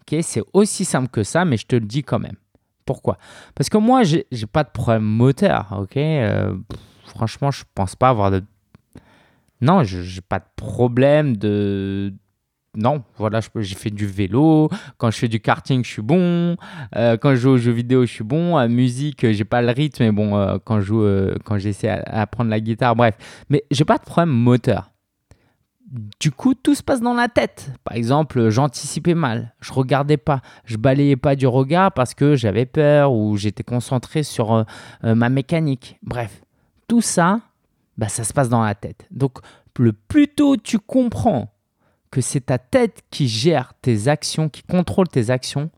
Ok, 0.00 0.18
c'est 0.22 0.42
aussi 0.52 0.84
simple 0.84 1.10
que 1.10 1.22
ça, 1.22 1.44
mais 1.44 1.56
je 1.56 1.66
te 1.66 1.76
le 1.76 1.86
dis 1.86 2.02
quand 2.02 2.18
même. 2.18 2.38
Pourquoi? 2.86 3.18
Parce 3.54 3.68
que 3.68 3.78
moi, 3.78 4.02
j'ai 4.02 4.26
pas 4.52 4.64
de 4.64 4.70
problème 4.70 5.04
moteur. 5.04 5.78
Ok, 5.78 5.96
euh, 5.96 6.56
franchement, 7.06 7.52
je 7.52 7.62
pense 7.72 7.94
pas 7.94 8.08
avoir 8.08 8.32
de 8.32 8.42
non, 9.62 9.84
je 9.84 9.98
n'ai 9.98 10.20
pas 10.28 10.40
de 10.40 10.44
problème 10.56 11.36
de. 11.36 12.12
Non, 12.76 13.04
voilà, 13.16 13.40
j'ai 13.56 13.74
fait 13.76 13.90
du 13.90 14.06
vélo. 14.06 14.68
Quand 14.98 15.10
je 15.10 15.18
fais 15.18 15.28
du 15.28 15.40
karting, 15.40 15.84
je 15.84 15.90
suis 15.90 16.02
bon. 16.02 16.56
Euh, 16.96 17.16
quand 17.16 17.30
je 17.30 17.36
joue 17.36 17.50
aux 17.50 17.56
jeux 17.58 17.72
vidéo, 17.72 18.04
je 18.04 18.12
suis 18.12 18.24
bon. 18.24 18.56
À 18.56 18.66
musique, 18.66 19.30
j'ai 19.30 19.44
pas 19.44 19.62
le 19.62 19.70
rythme, 19.70 20.02
mais 20.04 20.10
bon, 20.10 20.36
euh, 20.36 20.56
quand 20.64 20.80
je 20.80 20.94
euh, 20.94 21.34
quand 21.44 21.58
j'essaie 21.58 21.88
à 21.88 22.22
apprendre 22.22 22.50
la 22.50 22.58
guitare, 22.58 22.96
bref. 22.96 23.14
Mais 23.50 23.62
j'ai 23.70 23.84
pas 23.84 23.98
de 23.98 24.02
problème 24.02 24.30
moteur. 24.30 24.90
Du 26.18 26.32
coup, 26.32 26.54
tout 26.54 26.74
se 26.74 26.82
passe 26.82 27.00
dans 27.00 27.14
la 27.14 27.28
tête. 27.28 27.70
Par 27.84 27.96
exemple, 27.96 28.48
j'anticipais 28.48 29.14
mal, 29.14 29.54
je 29.60 29.72
regardais 29.74 30.16
pas, 30.16 30.40
je 30.64 30.78
balayais 30.78 31.16
pas 31.16 31.36
du 31.36 31.46
regard 31.46 31.92
parce 31.92 32.14
que 32.14 32.34
j'avais 32.34 32.64
peur 32.64 33.12
ou 33.12 33.36
j'étais 33.36 33.62
concentré 33.62 34.22
sur 34.22 34.64
ma 35.02 35.28
mécanique. 35.28 35.98
Bref, 36.02 36.40
tout 36.88 37.02
ça, 37.02 37.40
bah, 37.98 38.08
ça 38.08 38.24
se 38.24 38.32
passe 38.32 38.48
dans 38.48 38.62
la 38.62 38.74
tête. 38.74 39.06
Donc, 39.10 39.38
le 39.78 39.92
plus 39.92 40.28
tôt 40.28 40.56
tu 40.56 40.78
comprends 40.78 41.52
que 42.10 42.20
c'est 42.20 42.46
ta 42.46 42.58
tête 42.58 43.02
qui 43.10 43.26
gère 43.26 43.72
tes 43.80 44.08
actions, 44.08 44.48
qui 44.48 44.62
contrôle 44.62 45.08
tes 45.08 45.30
actions, 45.30 45.70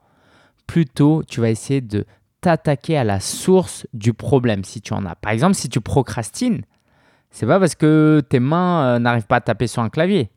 plus 0.67 0.87
tôt 0.87 1.23
tu 1.29 1.41
vas 1.41 1.51
essayer 1.51 1.81
de 1.81 2.07
t'attaquer 2.41 2.97
à 2.97 3.05
la 3.05 3.21
source 3.21 3.87
du 3.95 4.13
problème 4.13 4.65
si 4.65 4.81
tu 4.81 4.93
en 4.93 5.07
as. 5.07 5.15
Par 5.15 5.33
exemple, 5.33 5.55
si 5.55 5.69
tu 5.69 5.81
procrastines, 5.81 6.63
c'est 7.31 7.47
pas 7.47 7.59
parce 7.59 7.75
que 7.75 8.23
tes 8.29 8.41
mains 8.41 8.85
euh, 8.85 8.99
n'arrivent 8.99 9.27
pas 9.27 9.37
à 9.37 9.41
taper 9.41 9.67
sur 9.67 9.83
un 9.83 9.89
clavier. 9.89 10.31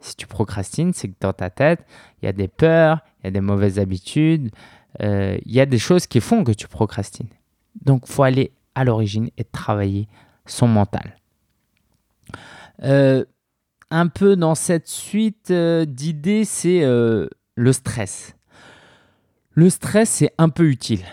Si 0.00 0.14
tu 0.14 0.26
procrastines, 0.26 0.92
c'est 0.92 1.08
que 1.08 1.16
dans 1.20 1.32
ta 1.32 1.50
tête, 1.50 1.84
il 2.22 2.26
y 2.26 2.28
a 2.28 2.32
des 2.32 2.48
peurs, 2.48 3.00
il 3.20 3.26
y 3.26 3.28
a 3.28 3.30
des 3.30 3.40
mauvaises 3.40 3.78
habitudes, 3.78 4.50
euh, 5.02 5.36
il 5.44 5.52
y 5.52 5.60
a 5.60 5.66
des 5.66 5.78
choses 5.78 6.06
qui 6.06 6.20
font 6.20 6.44
que 6.44 6.52
tu 6.52 6.68
procrastines. 6.68 7.28
Donc, 7.82 8.06
faut 8.06 8.22
aller 8.22 8.52
à 8.74 8.84
l'origine 8.84 9.30
et 9.36 9.44
travailler 9.44 10.08
son 10.46 10.68
mental. 10.68 11.16
Euh, 12.82 13.24
un 13.90 14.08
peu 14.08 14.36
dans 14.36 14.54
cette 14.54 14.88
suite 14.88 15.50
euh, 15.50 15.84
d'idées, 15.84 16.44
c'est 16.44 16.82
euh, 16.82 17.28
le 17.54 17.72
stress. 17.72 18.36
Le 19.52 19.70
stress, 19.70 20.10
c'est 20.10 20.32
un 20.38 20.48
peu 20.48 20.68
utile. 20.68 21.04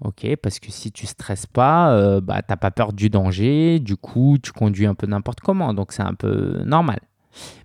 Ok, 0.00 0.26
parce 0.42 0.58
que 0.58 0.70
si 0.72 0.90
tu 0.92 1.06
stresses 1.06 1.46
pas, 1.46 2.20
bah, 2.22 2.40
tu 2.40 2.46
n'as 2.50 2.56
pas 2.56 2.70
peur 2.70 2.94
du 2.94 3.10
danger, 3.10 3.80
du 3.80 3.96
coup, 3.96 4.38
tu 4.42 4.50
conduis 4.50 4.86
un 4.86 4.94
peu 4.94 5.06
n'importe 5.06 5.40
comment, 5.40 5.74
donc 5.74 5.92
c'est 5.92 6.02
un 6.02 6.14
peu 6.14 6.62
normal. 6.64 7.00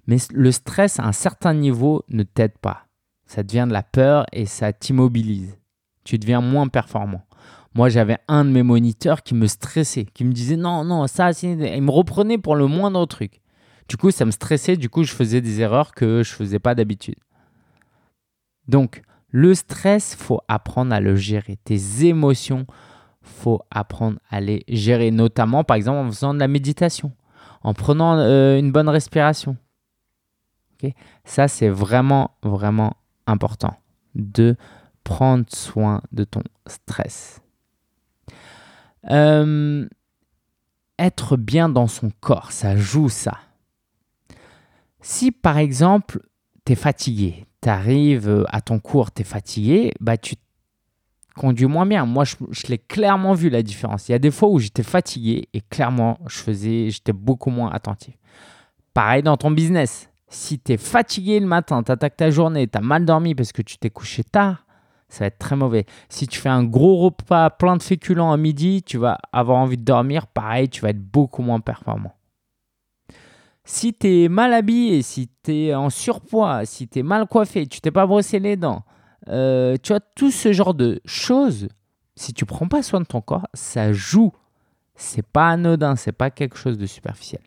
Mais 0.05 0.17
le 0.33 0.51
stress, 0.51 0.99
à 0.99 1.05
un 1.05 1.13
certain 1.13 1.53
niveau, 1.53 2.03
ne 2.09 2.23
t'aide 2.23 2.57
pas. 2.57 2.87
Ça 3.25 3.41
devient 3.41 3.65
de 3.67 3.73
la 3.73 3.83
peur 3.83 4.25
et 4.33 4.45
ça 4.45 4.73
t'immobilise. 4.73 5.57
Tu 6.03 6.19
deviens 6.19 6.41
moins 6.41 6.67
performant. 6.67 7.24
Moi, 7.75 7.89
j'avais 7.89 8.17
un 8.29 8.45
de 8.45 8.49
mes 8.49 8.63
moniteurs 8.63 9.21
qui 9.21 9.35
me 9.35 9.47
stressait, 9.47 10.05
qui 10.05 10.23
me 10.23 10.31
disait 10.31 10.55
non, 10.55 10.85
non, 10.85 11.07
ça, 11.07 11.31
il 11.43 11.81
me 11.81 11.91
reprenait 11.91 12.37
pour 12.37 12.55
le 12.55 12.67
moindre 12.67 13.05
truc. 13.05 13.41
Du 13.89 13.97
coup, 13.97 14.11
ça 14.11 14.25
me 14.25 14.31
stressait, 14.31 14.77
du 14.77 14.89
coup, 14.89 15.03
je 15.03 15.13
faisais 15.13 15.41
des 15.41 15.61
erreurs 15.61 15.93
que 15.93 16.23
je 16.23 16.31
ne 16.31 16.35
faisais 16.35 16.59
pas 16.59 16.73
d'habitude. 16.73 17.15
Donc, 18.67 19.01
le 19.29 19.53
stress, 19.53 20.15
faut 20.15 20.39
apprendre 20.47 20.93
à 20.93 21.01
le 21.01 21.15
gérer. 21.15 21.57
Tes 21.65 22.05
émotions, 22.05 22.65
faut 23.21 23.61
apprendre 23.69 24.19
à 24.29 24.39
les 24.39 24.63
gérer, 24.69 25.11
notamment 25.11 25.63
par 25.63 25.75
exemple 25.75 25.97
en 25.97 26.11
faisant 26.11 26.33
de 26.33 26.39
la 26.39 26.47
méditation, 26.47 27.11
en 27.61 27.73
prenant 27.73 28.17
euh, 28.17 28.57
une 28.57 28.71
bonne 28.71 28.89
respiration. 28.89 29.57
Ça, 31.23 31.47
c'est 31.47 31.69
vraiment, 31.69 32.31
vraiment 32.43 32.95
important 33.25 33.75
de 34.13 34.55
prendre 35.03 35.45
soin 35.49 36.01
de 36.11 36.23
ton 36.23 36.43
stress. 36.67 37.41
Euh, 39.11 39.87
être 40.97 41.37
bien 41.37 41.69
dans 41.69 41.87
son 41.87 42.11
corps, 42.19 42.51
ça 42.51 42.75
joue 42.75 43.09
ça. 43.09 43.37
Si 45.01 45.31
par 45.31 45.57
exemple, 45.57 46.19
tu 46.65 46.73
es 46.73 46.75
fatigué, 46.75 47.45
tu 47.61 47.69
arrives 47.69 48.29
euh, 48.29 48.43
à 48.47 48.61
ton 48.61 48.79
cours, 48.79 49.11
tu 49.11 49.21
es 49.21 49.25
fatigué, 49.25 49.91
bah 49.99 50.17
tu 50.17 50.35
conduis 51.35 51.67
moins 51.67 51.85
bien. 51.85 52.05
Moi, 52.05 52.23
je, 52.23 52.67
l'ai 52.67 52.77
clairement 52.77 53.33
vu 53.33 53.49
la 53.49 53.61
différence. 53.61 54.09
Il 54.09 54.13
y 54.13 54.15
a 54.15 54.19
des 54.19 54.31
fois 54.31 54.49
où 54.49 54.57
j'étais 54.57 54.83
fatigué 54.83 55.49
et 55.53 55.61
clairement, 55.61 56.17
je 56.27 56.37
faisais, 56.37 56.89
j'étais 56.89 57.13
beaucoup 57.13 57.51
moins 57.51 57.71
attentif. 57.71 58.15
Pareil 58.93 59.21
dans 59.21 59.37
ton 59.37 59.51
business. 59.51 60.09
Si 60.27 60.59
tu 60.59 60.73
es 60.73 60.77
fatigué 60.77 61.39
le 61.39 61.45
matin, 61.45 61.83
tu 61.83 61.91
attaques 61.91 62.17
ta 62.17 62.31
journée, 62.31 62.67
tu 62.67 62.77
as 62.77 62.81
mal 62.81 63.05
dormi 63.05 63.35
parce 63.35 63.51
que 63.51 63.61
tu 63.61 63.77
t'es 63.77 63.89
couché 63.89 64.23
tard, 64.23 64.64
ça 65.07 65.23
va 65.23 65.27
être 65.27 65.39
très 65.39 65.55
mauvais. 65.55 65.85
Si 66.09 66.27
tu 66.27 66.39
fais 66.39 66.49
un 66.49 66.63
gros 66.63 66.97
repas 66.97 67.49
plein 67.49 67.77
de 67.77 67.83
féculents 67.83 68.31
à 68.31 68.37
midi, 68.37 68.83
tu 68.83 68.97
vas 68.97 69.17
avoir 69.31 69.57
envie 69.59 69.77
de 69.77 69.83
dormir, 69.83 70.27
pareil, 70.27 70.69
tu 70.69 70.81
vas 70.81 70.89
être 70.89 71.01
beaucoup 71.01 71.41
moins 71.41 71.59
performant 71.59 72.13
si 73.65 73.93
tu 73.93 74.07
es 74.07 74.29
mal 74.29 74.53
habillé, 74.53 75.01
si 75.01 75.27
tu 75.43 75.51
es 75.51 75.75
en 75.75 75.89
surpoids, 75.89 76.65
si 76.65 76.87
tu 76.87 76.99
es 76.99 77.03
mal 77.03 77.27
coiffé, 77.27 77.65
tu 77.65 77.81
t'es 77.81 77.91
pas 77.91 78.05
brossé 78.05 78.39
les 78.39 78.55
dents, 78.55 78.83
euh, 79.27 79.75
tu 79.81 79.91
vois, 79.91 79.99
tout 79.99 80.31
ce 80.31 80.53
genre 80.53 80.75
de 80.75 81.01
choses, 81.05 81.67
si 82.15 82.33
tu 82.33 82.45
prends 82.45 82.67
pas 82.67 82.83
soin 82.83 83.01
de 83.01 83.05
ton 83.05 83.21
corps, 83.21 83.47
ça 83.53 83.91
joue. 83.91 84.31
C'est 84.97 85.25
pas 85.27 85.49
anodin, 85.49 85.97
c'est 85.97 86.13
pas 86.13 86.29
quelque 86.29 86.55
chose 86.55 86.77
de 86.77 86.85
superficiel. 86.85 87.41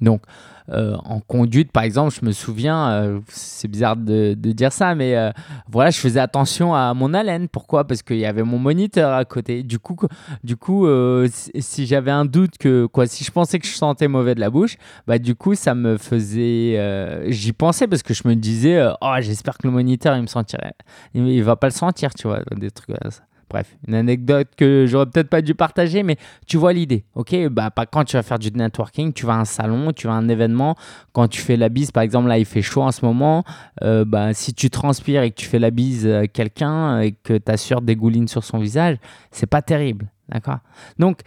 Donc, 0.00 0.22
euh, 0.70 0.96
en 1.04 1.20
conduite, 1.20 1.70
par 1.70 1.84
exemple, 1.84 2.14
je 2.18 2.26
me 2.26 2.32
souviens, 2.32 2.90
euh, 2.90 3.20
c'est 3.28 3.68
bizarre 3.68 3.96
de, 3.96 4.34
dire 4.34 4.72
ça, 4.72 4.94
mais 4.94 5.16
euh, 5.16 5.30
voilà, 5.70 5.90
je 5.90 5.98
faisais 5.98 6.20
attention 6.20 6.74
à 6.74 6.92
mon 6.94 7.14
haleine. 7.14 7.48
Pourquoi? 7.48 7.86
Parce 7.86 8.02
qu'il 8.02 8.18
y 8.18 8.26
avait 8.26 8.42
mon 8.42 8.58
moniteur 8.58 9.12
à 9.12 9.24
côté. 9.24 9.62
Du 9.62 9.78
coup, 9.78 9.96
du 10.42 10.56
coup 10.56 10.86
si 11.28 11.86
j'avais 11.86 12.10
un 12.10 12.24
doute 12.24 12.58
que, 12.58 12.86
quoi, 12.86 13.06
si 13.06 13.24
je 13.24 13.30
pensais 13.30 13.58
que 13.58 13.66
je 13.66 13.74
sentais 13.74 14.08
mauvais 14.08 14.34
de 14.34 14.40
la 14.40 14.50
bouche, 14.50 14.76
bah 15.06 15.18
du 15.18 15.34
coup, 15.34 15.54
ça 15.54 15.74
me 15.74 15.96
faisait, 15.96 17.24
j'y 17.28 17.52
pensais 17.52 17.86
parce 17.86 18.02
que 18.02 18.14
je 18.14 18.22
me 18.26 18.34
disais, 18.34 18.84
oh, 19.00 19.14
j'espère 19.20 19.58
que 19.58 19.66
le 19.66 19.72
moniteur 19.72 20.16
il 20.16 20.22
me 20.22 20.26
sentirait, 20.26 20.74
il, 21.14 21.42
va 21.42 21.56
pas 21.56 21.68
le 21.68 21.72
sentir, 21.72 22.14
tu 22.14 22.26
vois, 22.26 22.40
des 22.56 22.70
trucs 22.70 22.98
comme 22.98 23.10
ça. 23.10 23.25
Bref, 23.48 23.76
une 23.86 23.94
anecdote 23.94 24.48
que 24.56 24.86
j'aurais 24.88 25.06
peut-être 25.06 25.28
pas 25.28 25.40
dû 25.40 25.54
partager, 25.54 26.02
mais 26.02 26.16
tu 26.46 26.56
vois 26.56 26.72
l'idée, 26.72 27.04
ok? 27.14 27.48
Bah, 27.48 27.70
quand 27.92 28.04
tu 28.04 28.16
vas 28.16 28.24
faire 28.24 28.40
du 28.40 28.50
networking, 28.50 29.12
tu 29.12 29.24
vas 29.24 29.34
à 29.34 29.38
un 29.38 29.44
salon, 29.44 29.92
tu 29.92 30.08
vas 30.08 30.14
à 30.14 30.16
un 30.16 30.28
événement. 30.28 30.74
Quand 31.12 31.28
tu 31.28 31.40
fais 31.40 31.56
la 31.56 31.68
bise, 31.68 31.92
par 31.92 32.02
exemple, 32.02 32.28
là, 32.28 32.38
il 32.38 32.44
fait 32.44 32.62
chaud 32.62 32.82
en 32.82 32.90
ce 32.90 33.04
moment. 33.04 33.44
Euh, 33.82 34.04
bah, 34.04 34.34
si 34.34 34.52
tu 34.52 34.68
transpires 34.68 35.22
et 35.22 35.30
que 35.30 35.36
tu 35.36 35.46
fais 35.46 35.60
la 35.60 35.70
bise 35.70 36.08
à 36.08 36.26
quelqu'un 36.26 37.00
et 37.00 37.12
que 37.12 37.38
tu 37.38 37.52
assures 37.52 37.82
des 37.82 37.94
goulines 37.94 38.28
sur 38.28 38.42
son 38.42 38.58
visage, 38.58 38.96
c'est 39.30 39.46
pas 39.46 39.62
terrible, 39.62 40.10
d'accord? 40.28 40.58
Donc, 40.98 41.20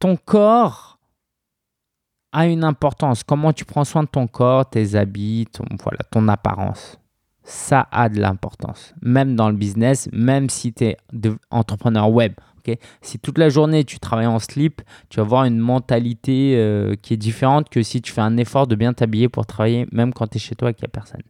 ton 0.00 0.16
corps 0.16 0.98
a 2.32 2.46
une 2.46 2.64
importance. 2.64 3.22
Comment 3.22 3.52
tu 3.52 3.64
prends 3.64 3.84
soin 3.84 4.02
de 4.02 4.08
ton 4.08 4.26
corps, 4.26 4.68
tes 4.68 4.96
habits, 4.96 5.48
voilà, 5.82 5.98
ton 6.10 6.26
apparence? 6.28 6.99
Ça 7.50 7.88
a 7.90 8.08
de 8.08 8.20
l'importance. 8.20 8.94
Même 9.02 9.34
dans 9.34 9.50
le 9.50 9.56
business, 9.56 10.08
même 10.12 10.48
si 10.48 10.72
tu 10.72 10.84
es 10.84 10.96
entrepreneur 11.50 12.08
web. 12.08 12.32
si 13.02 13.18
toute 13.18 13.38
la 13.38 13.48
journée 13.48 13.82
tu 13.82 13.98
travailles 13.98 14.26
en 14.26 14.38
slip, 14.38 14.82
tu 15.08 15.16
vas 15.16 15.24
avoir 15.24 15.44
une 15.44 15.58
mentalité 15.58 16.54
euh, 16.56 16.94
qui 16.94 17.14
est 17.14 17.16
différente 17.16 17.68
que 17.68 17.82
si 17.82 18.00
tu 18.00 18.12
fais 18.12 18.20
un 18.20 18.36
effort 18.36 18.68
de 18.68 18.76
bien 18.76 18.92
t'habiller 18.92 19.28
pour 19.28 19.46
travailler, 19.46 19.88
même 19.90 20.14
quand 20.14 20.28
tu 20.28 20.36
es 20.36 20.40
chez 20.40 20.54
toi 20.54 20.70
et 20.70 20.74
qu'il 20.74 20.84
n'y 20.84 20.90
a 20.90 20.92
personne. 20.92 21.22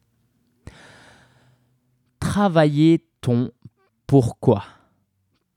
Travailler 2.19 3.07
ton 3.23 3.51
pourquoi. 4.07 4.65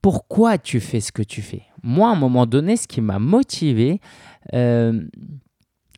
Pourquoi 0.00 0.56
tu 0.56 0.80
fais 0.80 1.00
ce 1.00 1.12
que 1.12 1.22
tu 1.22 1.42
fais? 1.42 1.62
Moi, 1.82 2.08
à 2.08 2.12
un 2.12 2.16
moment 2.16 2.46
donné, 2.46 2.78
ce 2.78 2.88
qui 2.88 3.02
m'a 3.02 3.18
motivé, 3.18 4.00
euh, 4.54 5.02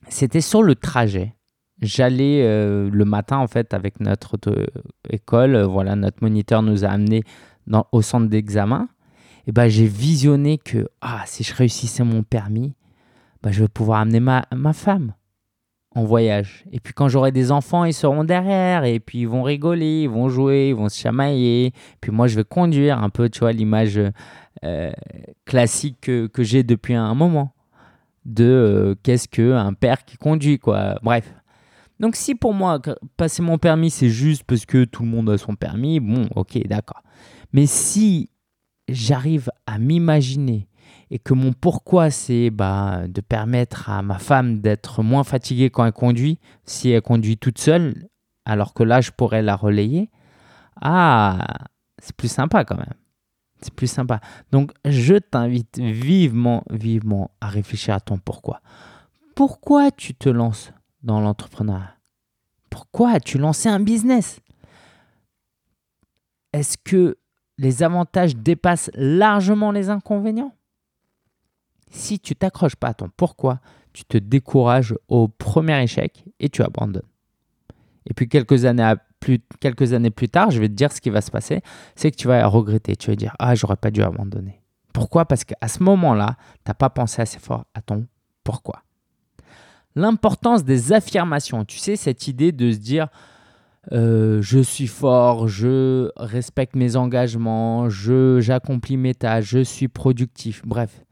c'était 0.08 0.40
sur 0.40 0.64
le 0.64 0.75
trajet 0.75 1.36
j'allais 1.80 2.42
euh, 2.42 2.88
le 2.90 3.04
matin 3.04 3.38
en 3.38 3.47
fait 3.47 3.75
avec 3.75 4.00
notre 4.00 4.37
école, 5.11 5.54
euh, 5.54 5.66
voilà, 5.66 5.97
notre 5.97 6.23
moniteur 6.23 6.62
nous 6.62 6.85
a 6.85 6.88
amenés 6.88 7.23
au 7.92 8.02
centre 8.02 8.28
d'examen. 8.28 8.88
Et 9.47 9.52
ben 9.52 9.68
j'ai 9.68 9.87
visionné 9.87 10.59
que 10.59 10.88
ah 11.00 11.23
si 11.26 11.45
je 11.45 11.54
réussissais 11.54 12.04
mon 12.04 12.23
permis, 12.23 12.75
ben, 13.42 13.52
je 13.52 13.62
vais 13.62 13.68
pouvoir 13.68 14.00
amener 14.00 14.21
ma, 14.21 14.45
ma 14.54 14.73
femme 14.73 15.12
en 15.95 16.04
voyage. 16.04 16.64
Et 16.73 16.80
puis 16.80 16.92
quand 16.92 17.09
j'aurai 17.09 17.33
des 17.33 17.52
enfants, 17.52 17.85
ils 17.85 17.95
seront 17.95 18.25
derrière 18.25 18.85
et 18.85 18.99
puis 18.99 19.21
ils 19.21 19.28
vont 19.28 19.42
rigoler, 19.42 20.02
ils 20.02 20.09
vont 20.09 20.28
jouer, 20.28 20.71
ils 20.71 20.75
vont 20.75 20.88
se 20.88 20.99
chamailler. 20.99 21.73
Puis 22.00 22.11
moi 22.11 22.26
je 22.26 22.37
vais 22.37 22.45
conduire 22.45 23.02
un 23.02 23.09
peu, 23.09 23.28
tu 23.28 23.40
vois, 23.40 23.52
l'image 23.52 24.00
euh, 24.64 24.92
classique 25.45 25.99
que, 26.00 26.26
que 26.26 26.42
j'ai 26.42 26.64
depuis 26.64 26.95
un 26.95 27.14
moment 27.14 27.52
de 28.25 28.97
qu'est-ce 29.04 29.28
que 29.28 29.52
un 29.52 29.75
père 29.75 30.04
qui 30.04 30.16
conduit 30.16 30.59
quoi. 30.59 30.99
Bref. 31.02 31.33
Donc 32.00 32.16
si 32.16 32.34
pour 32.34 32.52
moi, 32.52 32.80
passer 33.16 33.42
mon 33.42 33.58
permis, 33.58 33.90
c'est 33.90 34.10
juste 34.10 34.44
parce 34.44 34.66
que 34.66 34.84
tout 34.84 35.02
le 35.02 35.08
monde 35.08 35.30
a 35.30 35.38
son 35.38 35.54
permis, 35.54 36.00
bon, 36.00 36.28
ok, 36.34 36.58
d'accord. 36.66 37.02
Mais 37.52 37.66
si 37.66 38.30
j'arrive 38.88 39.50
à 39.66 39.78
m'imaginer 39.78 40.68
et 41.10 41.18
que 41.18 41.34
mon 41.34 41.52
pourquoi, 41.52 42.10
c'est 42.10 42.50
bah, 42.50 43.02
de 43.08 43.20
permettre 43.20 43.88
à 43.90 44.02
ma 44.02 44.18
femme 44.18 44.60
d'être 44.60 45.02
moins 45.02 45.24
fatiguée 45.24 45.70
quand 45.70 45.84
elle 45.84 45.92
conduit, 45.92 46.38
si 46.64 46.90
elle 46.90 47.02
conduit 47.02 47.38
toute 47.38 47.58
seule, 47.58 48.08
alors 48.44 48.74
que 48.74 48.82
là, 48.82 49.00
je 49.00 49.10
pourrais 49.10 49.42
la 49.42 49.56
relayer, 49.56 50.10
ah, 50.80 51.46
c'est 51.98 52.14
plus 52.14 52.28
sympa 52.28 52.64
quand 52.64 52.76
même. 52.76 52.94
C'est 53.60 53.72
plus 53.72 53.90
sympa. 53.90 54.20
Donc, 54.52 54.72
je 54.84 55.14
t'invite 55.14 55.78
vivement, 55.78 56.62
vivement 56.70 57.30
à 57.40 57.48
réfléchir 57.48 57.94
à 57.94 58.00
ton 58.00 58.18
pourquoi. 58.18 58.60
Pourquoi 59.34 59.90
tu 59.90 60.14
te 60.14 60.28
lances 60.28 60.72
dans 61.06 61.20
l'entrepreneuriat. 61.20 61.94
Pourquoi 62.68 63.12
as-tu 63.12 63.38
lancé 63.38 63.68
un 63.68 63.80
business? 63.80 64.40
Est-ce 66.52 66.76
que 66.76 67.16
les 67.58 67.82
avantages 67.82 68.36
dépassent 68.36 68.90
largement 68.94 69.70
les 69.70 69.88
inconvénients? 69.88 70.54
Si 71.90 72.18
tu 72.18 72.34
t'accroches 72.34 72.76
pas 72.76 72.88
à 72.88 72.94
ton 72.94 73.08
pourquoi, 73.16 73.60
tu 73.92 74.04
te 74.04 74.18
décourages 74.18 74.94
au 75.08 75.28
premier 75.28 75.80
échec 75.82 76.25
et 76.40 76.48
tu 76.48 76.62
abandonnes. 76.62 77.02
Et 78.04 78.12
puis 78.12 78.28
quelques 78.28 78.64
années, 78.64 78.92
plus, 79.20 79.38
plus 79.38 80.28
tard, 80.28 80.50
je 80.50 80.60
vais 80.60 80.68
te 80.68 80.75
dire 80.75 80.92
ce 80.92 81.00
qui 81.00 81.10
va 81.10 81.20
se 81.20 81.30
passer, 81.30 81.62
c'est 81.94 82.10
que 82.10 82.16
tu 82.16 82.28
vas 82.28 82.46
regretter, 82.46 82.96
tu 82.96 83.10
vas 83.10 83.16
dire 83.16 83.34
ah 83.38 83.54
j'aurais 83.54 83.76
pas 83.76 83.90
dû 83.90 84.02
abandonner. 84.02 84.60
Pourquoi? 84.92 85.25
Parce 85.25 85.44
qu'à 85.44 85.68
ce 85.68 85.82
moment-là, 85.82 86.36
tu 86.64 86.70
n'as 86.70 86.75
pas 86.75 86.90
pensé 86.90 87.22
assez 87.22 87.38
fort 87.38 87.64
à 87.75 87.80
ton 87.80 88.06
pourquoi 88.44 88.82
l'importance 89.96 90.62
des 90.62 90.92
affirmations. 90.92 91.64
Tu 91.64 91.78
sais, 91.78 91.96
cette 91.96 92.28
idée 92.28 92.52
de 92.52 92.70
se 92.70 92.78
dire 92.78 93.08
euh, 93.92 94.42
je 94.42 94.58
suis 94.58 94.86
fort, 94.86 95.48
je 95.48 96.10
respecte 96.16 96.76
mes 96.76 96.96
engagements, 96.96 97.88
je, 97.88 98.40
j'accomplis 98.40 98.96
mes 98.96 99.14
tâches, 99.14 99.46
je 99.46 99.60
suis 99.60 99.88
productif. 99.88 100.62
Bref, 100.64 101.04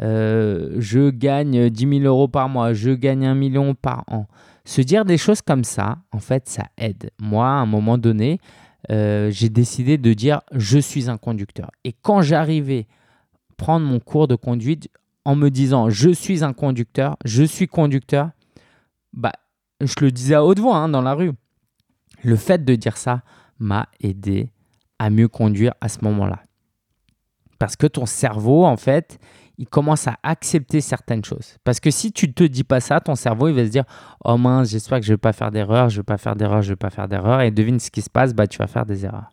euh, 0.00 0.76
je 0.78 1.10
gagne 1.10 1.68
10 1.70 2.00
000 2.00 2.04
euros 2.04 2.28
par 2.28 2.48
mois, 2.48 2.72
je 2.72 2.90
gagne 2.90 3.26
un 3.26 3.34
million 3.34 3.74
par 3.74 4.04
an. 4.08 4.26
Se 4.64 4.80
dire 4.80 5.04
des 5.04 5.18
choses 5.18 5.42
comme 5.42 5.64
ça, 5.64 5.98
en 6.12 6.20
fait, 6.20 6.48
ça 6.48 6.64
aide. 6.78 7.10
Moi, 7.20 7.46
à 7.46 7.50
un 7.50 7.66
moment 7.66 7.98
donné, 7.98 8.38
euh, 8.90 9.30
j'ai 9.30 9.48
décidé 9.48 9.98
de 9.98 10.12
dire 10.12 10.40
je 10.52 10.78
suis 10.78 11.10
un 11.10 11.16
conducteur. 11.18 11.70
Et 11.84 11.92
quand 11.92 12.22
j'arrivais 12.22 12.86
prendre 13.56 13.86
mon 13.86 13.98
cours 14.00 14.28
de 14.28 14.36
conduite, 14.36 14.88
en 15.24 15.36
me 15.36 15.50
disant 15.50 15.90
je 15.90 16.10
suis 16.10 16.44
un 16.44 16.52
conducteur, 16.52 17.16
je 17.24 17.44
suis 17.44 17.66
conducteur, 17.66 18.30
bah, 19.12 19.32
je 19.80 19.94
le 20.00 20.10
disais 20.10 20.34
à 20.34 20.44
haute 20.44 20.58
voix 20.58 20.76
hein, 20.76 20.88
dans 20.88 21.02
la 21.02 21.14
rue. 21.14 21.32
Le 22.22 22.36
fait 22.36 22.64
de 22.64 22.74
dire 22.74 22.96
ça 22.96 23.22
m'a 23.58 23.88
aidé 24.00 24.50
à 24.98 25.10
mieux 25.10 25.28
conduire 25.28 25.74
à 25.80 25.88
ce 25.88 25.98
moment-là. 26.02 26.40
Parce 27.58 27.76
que 27.76 27.86
ton 27.86 28.06
cerveau, 28.06 28.64
en 28.64 28.76
fait, 28.76 29.18
il 29.58 29.68
commence 29.68 30.08
à 30.08 30.18
accepter 30.22 30.80
certaines 30.80 31.24
choses. 31.24 31.56
Parce 31.64 31.80
que 31.80 31.90
si 31.90 32.12
tu 32.12 32.26
ne 32.26 32.32
te 32.32 32.44
dis 32.44 32.64
pas 32.64 32.80
ça, 32.80 33.00
ton 33.00 33.14
cerveau, 33.14 33.48
il 33.48 33.54
va 33.54 33.64
se 33.64 33.70
dire 33.70 33.84
Oh 34.24 34.36
mince, 34.36 34.70
j'espère 34.70 35.00
que 35.00 35.06
je 35.06 35.12
ne 35.12 35.14
vais 35.14 35.20
pas 35.20 35.32
faire 35.32 35.50
d'erreur, 35.50 35.88
je 35.88 35.96
ne 35.96 36.00
vais 36.00 36.04
pas 36.04 36.18
faire 36.18 36.36
d'erreur, 36.36 36.62
je 36.62 36.68
ne 36.68 36.72
vais 36.72 36.76
pas 36.76 36.90
faire 36.90 37.08
d'erreur. 37.08 37.40
Et 37.40 37.50
devine 37.50 37.78
ce 37.78 37.90
qui 37.90 38.02
se 38.02 38.10
passe, 38.10 38.34
bah, 38.34 38.46
tu 38.46 38.58
vas 38.58 38.66
faire 38.66 38.86
des 38.86 39.04
erreurs. 39.04 39.30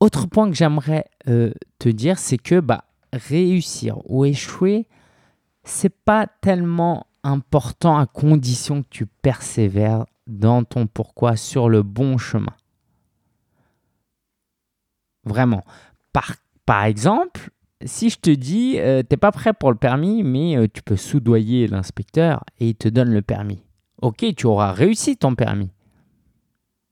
Autre 0.00 0.26
point 0.26 0.48
que 0.48 0.56
j'aimerais 0.56 1.04
euh, 1.28 1.52
te 1.78 1.88
dire, 1.88 2.18
c'est 2.18 2.38
que 2.38 2.60
bah, 2.60 2.84
réussir 3.12 3.98
ou 4.04 4.24
échouer, 4.24 4.86
c'est 5.64 5.94
pas 5.94 6.26
tellement 6.26 7.06
important 7.22 7.98
à 7.98 8.06
condition 8.06 8.82
que 8.82 8.88
tu 8.90 9.06
persévères 9.06 10.06
dans 10.26 10.64
ton 10.64 10.86
pourquoi 10.86 11.36
sur 11.36 11.68
le 11.68 11.82
bon 11.82 12.18
chemin. 12.18 12.54
Vraiment. 15.24 15.64
Par, 16.12 16.36
par 16.64 16.84
exemple, 16.84 17.50
si 17.84 18.10
je 18.10 18.18
te 18.18 18.30
dis, 18.30 18.78
euh, 18.78 19.02
tu 19.02 19.08
n'es 19.10 19.16
pas 19.16 19.32
prêt 19.32 19.52
pour 19.52 19.70
le 19.70 19.76
permis, 19.76 20.22
mais 20.22 20.56
euh, 20.56 20.66
tu 20.72 20.82
peux 20.82 20.96
soudoyer 20.96 21.66
l'inspecteur 21.66 22.44
et 22.58 22.70
il 22.70 22.74
te 22.74 22.88
donne 22.88 23.12
le 23.12 23.22
permis. 23.22 23.62
Ok, 24.00 24.24
tu 24.36 24.46
auras 24.46 24.72
réussi 24.72 25.16
ton 25.16 25.34
permis. 25.34 25.70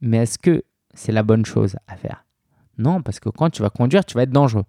Mais 0.01 0.19
est-ce 0.19 0.39
que 0.39 0.65
c'est 0.95 1.13
la 1.13 1.23
bonne 1.23 1.45
chose 1.45 1.77
à 1.87 1.97
faire? 1.97 2.25
Non, 2.77 3.03
parce 3.03 3.19
que 3.19 3.29
quand 3.29 3.51
tu 3.51 3.63
vas 3.63 3.71
conduire, 3.71 4.05
tu 4.05 4.15
vas 4.15 4.23
être 4.23 4.31
dangereux. 4.31 4.65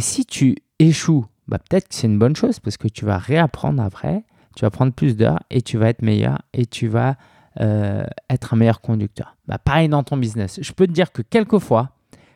Et 0.00 0.02
si 0.02 0.24
tu 0.24 0.56
échoues, 0.78 1.26
bah 1.46 1.58
peut-être 1.58 1.88
que 1.88 1.94
c'est 1.94 2.06
une 2.06 2.18
bonne 2.18 2.34
chose 2.34 2.58
parce 2.58 2.78
que 2.78 2.88
tu 2.88 3.04
vas 3.04 3.18
réapprendre 3.18 3.82
après, 3.82 4.24
tu 4.56 4.64
vas 4.64 4.70
prendre 4.70 4.94
plus 4.94 5.14
d'heures 5.14 5.40
et 5.50 5.60
tu 5.60 5.76
vas 5.76 5.90
être 5.90 6.00
meilleur 6.00 6.38
et 6.54 6.64
tu 6.64 6.88
vas 6.88 7.16
euh, 7.60 8.06
être 8.30 8.54
un 8.54 8.56
meilleur 8.56 8.80
conducteur. 8.80 9.36
Bah, 9.46 9.58
pareil 9.58 9.90
dans 9.90 10.02
ton 10.02 10.16
business. 10.16 10.58
Je 10.62 10.72
peux 10.72 10.86
te 10.86 10.92
dire 10.92 11.12
que 11.12 11.20
quelquefois, 11.20 11.90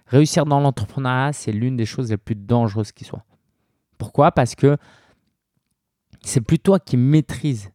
réussir 0.06 0.44
dans 0.44 0.60
l'entrepreneuriat, 0.60 1.32
c'est 1.32 1.52
l'une 1.52 1.78
des 1.78 1.86
choses 1.86 2.10
les 2.10 2.18
plus 2.18 2.34
dangereuses 2.34 2.92
qui 2.92 3.04
soit. 3.04 3.24
Pourquoi? 3.96 4.30
Parce 4.30 4.54
que 4.54 4.76
c'est 6.20 6.42
plus 6.42 6.58
toi 6.58 6.78
qui 6.78 6.98
maîtrise, 6.98 7.70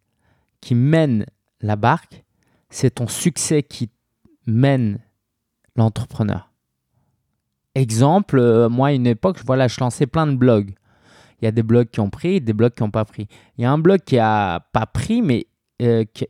qui 0.62 0.75
mène 0.75 1.25
la 1.62 1.77
barque, 1.77 2.24
c'est 2.69 2.91
ton 2.91 3.08
succès 3.08 3.63
qui 3.63 3.89
mène 4.46 5.00
l'entrepreneur. 5.75 6.49
Exemple, 7.79 8.39
euh, 8.39 8.67
moi 8.67 8.89
à 8.89 8.91
une 8.91 9.07
époque, 9.07 9.38
voilà, 9.45 9.69
je 9.69 9.79
lançais 9.79 10.05
plein 10.05 10.27
de 10.27 10.36
blogs. 10.36 10.71
Il 11.41 11.45
y 11.45 11.48
a 11.48 11.51
des 11.51 11.63
blogs 11.63 11.89
qui 11.89 12.01
ont 12.01 12.09
pris, 12.09 12.41
des 12.41 12.51
blogs 12.51 12.74
qui 12.74 12.83
n'ont 12.83 12.91
pas 12.91 13.05
pris. 13.05 13.29
Il 13.57 13.62
y 13.62 13.65
a 13.65 13.71
un 13.71 13.77
blog 13.77 14.01
qui 14.05 14.17
n'a 14.17 14.67
pas 14.74 14.86
pris, 14.86 15.21
mais 15.21 15.48
euh, 15.81 16.03
qui, 16.13 16.27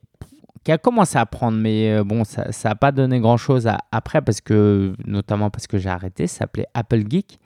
a 0.71 0.77
commencé 0.77 1.17
à 1.17 1.25
prendre, 1.25 1.57
mais 1.57 1.91
euh, 1.91 2.03
bon, 2.03 2.23
ça 2.23 2.51
n'a 2.63 2.75
pas 2.75 2.91
donné 2.91 3.19
grand-chose 3.19 3.67
après, 3.91 4.21
parce 4.21 4.41
que, 4.41 4.93
notamment 5.07 5.49
parce 5.49 5.65
que 5.65 5.79
j'ai 5.79 5.89
arrêté, 5.89 6.27
ça 6.27 6.39
s'appelait 6.39 6.67
Apple 6.75 7.01
Geek. 7.09 7.39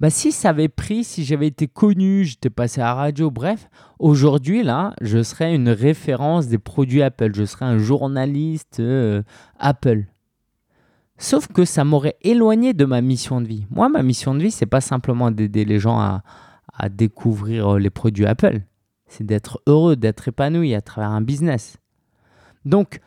Bah, 0.00 0.08
si 0.08 0.32
ça 0.32 0.48
avait 0.48 0.70
pris, 0.70 1.04
si 1.04 1.22
j'avais 1.22 1.48
été 1.48 1.68
connu, 1.68 2.24
j'étais 2.24 2.48
passé 2.48 2.80
à 2.80 2.84
la 2.84 2.94
radio, 2.94 3.30
bref, 3.30 3.68
aujourd'hui, 3.98 4.62
là, 4.62 4.94
je 5.02 5.22
serais 5.22 5.54
une 5.54 5.68
référence 5.68 6.48
des 6.48 6.58
produits 6.58 7.02
Apple. 7.02 7.32
Je 7.34 7.44
serais 7.44 7.66
un 7.66 7.76
journaliste 7.76 8.82
Apple. 9.58 10.06
Sauf 11.18 11.48
que 11.48 11.64
ça 11.64 11.84
m'aurait 11.84 12.16
éloigné 12.20 12.74
de 12.74 12.84
ma 12.84 13.00
mission 13.00 13.40
de 13.40 13.46
vie. 13.46 13.66
Moi, 13.70 13.88
ma 13.88 14.02
mission 14.02 14.34
de 14.34 14.42
vie, 14.42 14.50
c'est 14.50 14.66
pas 14.66 14.82
simplement 14.82 15.30
d'aider 15.30 15.64
les 15.64 15.78
gens 15.78 15.98
à, 15.98 16.22
découvrir 16.90 17.74
euh, 17.74 17.78
les 17.78 17.88
produits 17.88 18.26
Apple. 18.26 18.60
C'est 19.06 19.24
d'être 19.24 19.62
heureux, 19.66 19.96
d'être 19.96 20.28
épanoui 20.28 20.74
à 20.74 20.82
travers 20.82 21.10
un 21.10 21.22
business. 21.22 21.78
Donc, 22.66 23.00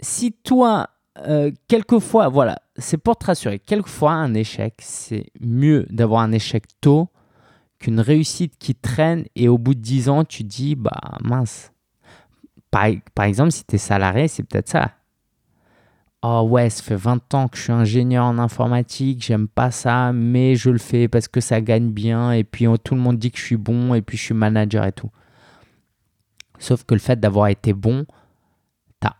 si 0.00 0.32
toi, 0.32 0.88
euh, 1.18 1.52
quelquefois, 1.68 2.28
voilà, 2.28 2.58
c'est 2.76 2.96
pour 2.96 3.16
te 3.16 3.26
rassurer, 3.26 3.60
quelquefois 3.60 4.12
un 4.12 4.34
échec, 4.34 4.74
c'est 4.80 5.26
mieux 5.40 5.86
d'avoir 5.88 6.22
un 6.22 6.32
échec 6.32 6.64
tôt 6.80 7.08
qu'une 7.78 8.00
réussite 8.00 8.58
qui 8.58 8.74
traîne 8.74 9.24
et 9.36 9.48
au 9.48 9.56
bout 9.56 9.74
de 9.74 9.80
10 9.80 10.08
ans, 10.08 10.24
tu 10.24 10.42
dis, 10.42 10.74
bah 10.74 11.18
mince. 11.20 11.70
Par, 12.72 12.88
par 13.14 13.26
exemple, 13.26 13.52
si 13.52 13.64
tu 13.64 13.76
es 13.76 13.78
salarié, 13.78 14.26
c'est 14.26 14.42
peut-être 14.42 14.68
ça. 14.68 14.90
Oh 16.26 16.40
ouais, 16.48 16.70
ça 16.70 16.82
fait 16.82 16.96
20 16.96 17.34
ans 17.34 17.48
que 17.48 17.58
je 17.58 17.64
suis 17.64 17.72
ingénieur 17.72 18.24
en 18.24 18.38
informatique, 18.38 19.22
j'aime 19.22 19.46
pas 19.46 19.70
ça, 19.70 20.10
mais 20.14 20.56
je 20.56 20.70
le 20.70 20.78
fais 20.78 21.06
parce 21.06 21.28
que 21.28 21.40
ça 21.40 21.60
gagne 21.60 21.90
bien 21.90 22.32
et 22.32 22.44
puis 22.44 22.66
tout 22.82 22.94
le 22.94 23.00
monde 23.02 23.18
dit 23.18 23.30
que 23.30 23.38
je 23.38 23.44
suis 23.44 23.58
bon 23.58 23.92
et 23.92 24.00
puis 24.00 24.16
je 24.16 24.22
suis 24.22 24.34
manager 24.34 24.86
et 24.86 24.92
tout. 24.92 25.10
Sauf 26.58 26.84
que 26.84 26.94
le 26.94 27.00
fait 27.00 27.20
d'avoir 27.20 27.48
été 27.48 27.74
bon, 27.74 28.06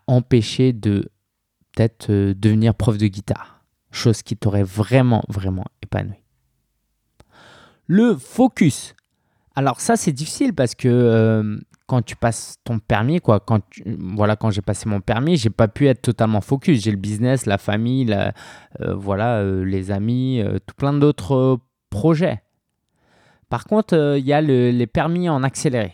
empêché 0.07 0.73
de 0.73 1.11
peut-être 1.73 2.11
euh, 2.11 2.35
devenir 2.35 2.75
prof 2.75 2.99
de 2.99 3.07
guitare, 3.07 3.65
chose 3.91 4.23
qui 4.23 4.37
t'aurait 4.37 4.63
vraiment, 4.63 5.23
vraiment 5.29 5.65
épanoui. 5.83 6.17
Le 7.87 8.17
focus. 8.17 8.95
Alors 9.55 9.81
ça, 9.81 9.97
c'est 9.97 10.13
difficile 10.13 10.55
parce 10.55 10.75
que 10.75 10.89
euh, 10.89 11.59
quand 11.87 12.03
tu 12.03 12.17
passes 12.17 12.57
ton 12.65 12.79
permis, 12.79 13.21
quoi, 13.21 13.41
quand 13.41 13.61
voilà, 13.87 14.37
quand 14.37 14.51
j'ai 14.51 14.63
passé 14.63 14.89
mon 14.89 15.01
permis, 15.01 15.37
j'ai 15.37 15.51
pas 15.51 15.69
pu 15.69 15.87
être 15.87 16.03
totalement 16.03 16.41
focus. 16.41 16.83
J'ai 16.83 16.91
le 16.91 16.97
business, 16.97 17.47
la 17.47 17.59
famille, 17.59 18.13
euh, 18.13 18.95
voilà, 18.95 19.45
les 19.45 19.91
amis, 19.91 20.43
tout 20.67 20.75
plein 20.77 20.95
d'autres 20.95 21.59
projets. 21.91 22.43
Par 23.51 23.65
contre, 23.67 24.17
il 24.19 24.25
y 24.25 24.33
a 24.33 24.41
les 24.41 24.87
permis 24.87 25.29
en 25.29 25.43
accéléré 25.43 25.93